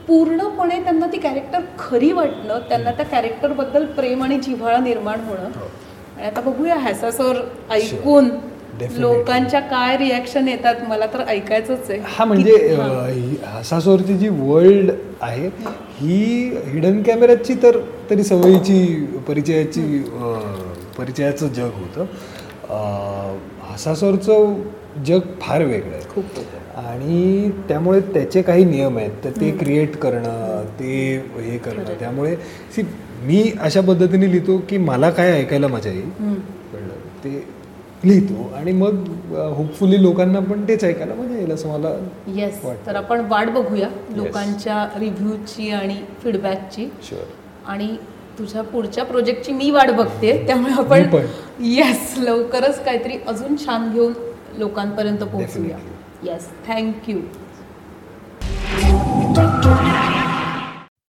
[0.08, 5.50] पूर्णपणे त्यांना ती कॅरेक्टर खरी वाटणं त्यांना त्या कॅरेक्टरबद्दल प्रेम आणि जिव्हाळा निर्माण होणं.
[6.18, 7.36] आणि आता बघूया हॅसासोर
[7.70, 8.47] ऐकून Definitely.
[9.00, 12.00] लोकांच्या काय रिॲक्शन येतात मला तर ऐकायचंच आहे.
[12.08, 14.92] हा म्हणजे ही- हसासोरची जी वर्ल्ड
[15.22, 15.48] आहे
[16.00, 18.84] ही हिडन कॅमेऱ्याची तर तरी सवयीची
[19.28, 19.82] परिचयाची
[20.98, 22.06] परिचयाचं जग होतं.
[23.64, 24.54] हसासोरचं
[25.08, 26.04] जग फार वेगळं आहे.
[26.10, 26.40] खूप
[26.78, 29.12] आणि त्यामुळे त्याचे काही नियम आहेत.
[29.24, 30.94] तर ते क्रिएट करणं ते
[31.40, 31.94] हे करणं.
[32.00, 32.36] त्यामुळे
[32.76, 32.82] सी
[33.22, 36.40] मी अशा पद्धतीने लिहितो की मला काय ऐकायला मजा येईल.
[37.24, 37.30] ते
[38.06, 41.90] लिहितो आणि मग होपफुली लोकांना पण तेच ऐकायला मजा येईल असं मला
[42.36, 42.62] येस.
[42.86, 46.88] तर आपण वाट बघूया लोकांच्या रिव्ह्यूची आणि फीडबॅकची
[47.68, 47.88] आणि
[48.40, 51.26] तुझ्या पुढच्या प्रोजेक्टची मी वाट बघते त्यामुळे आपण.
[51.64, 54.14] येस लवकरच काहीतरी अजून छान घेऊन
[54.58, 55.78] लोकांपर्यंत पोहोचूया.
[56.24, 57.18] Yes thank you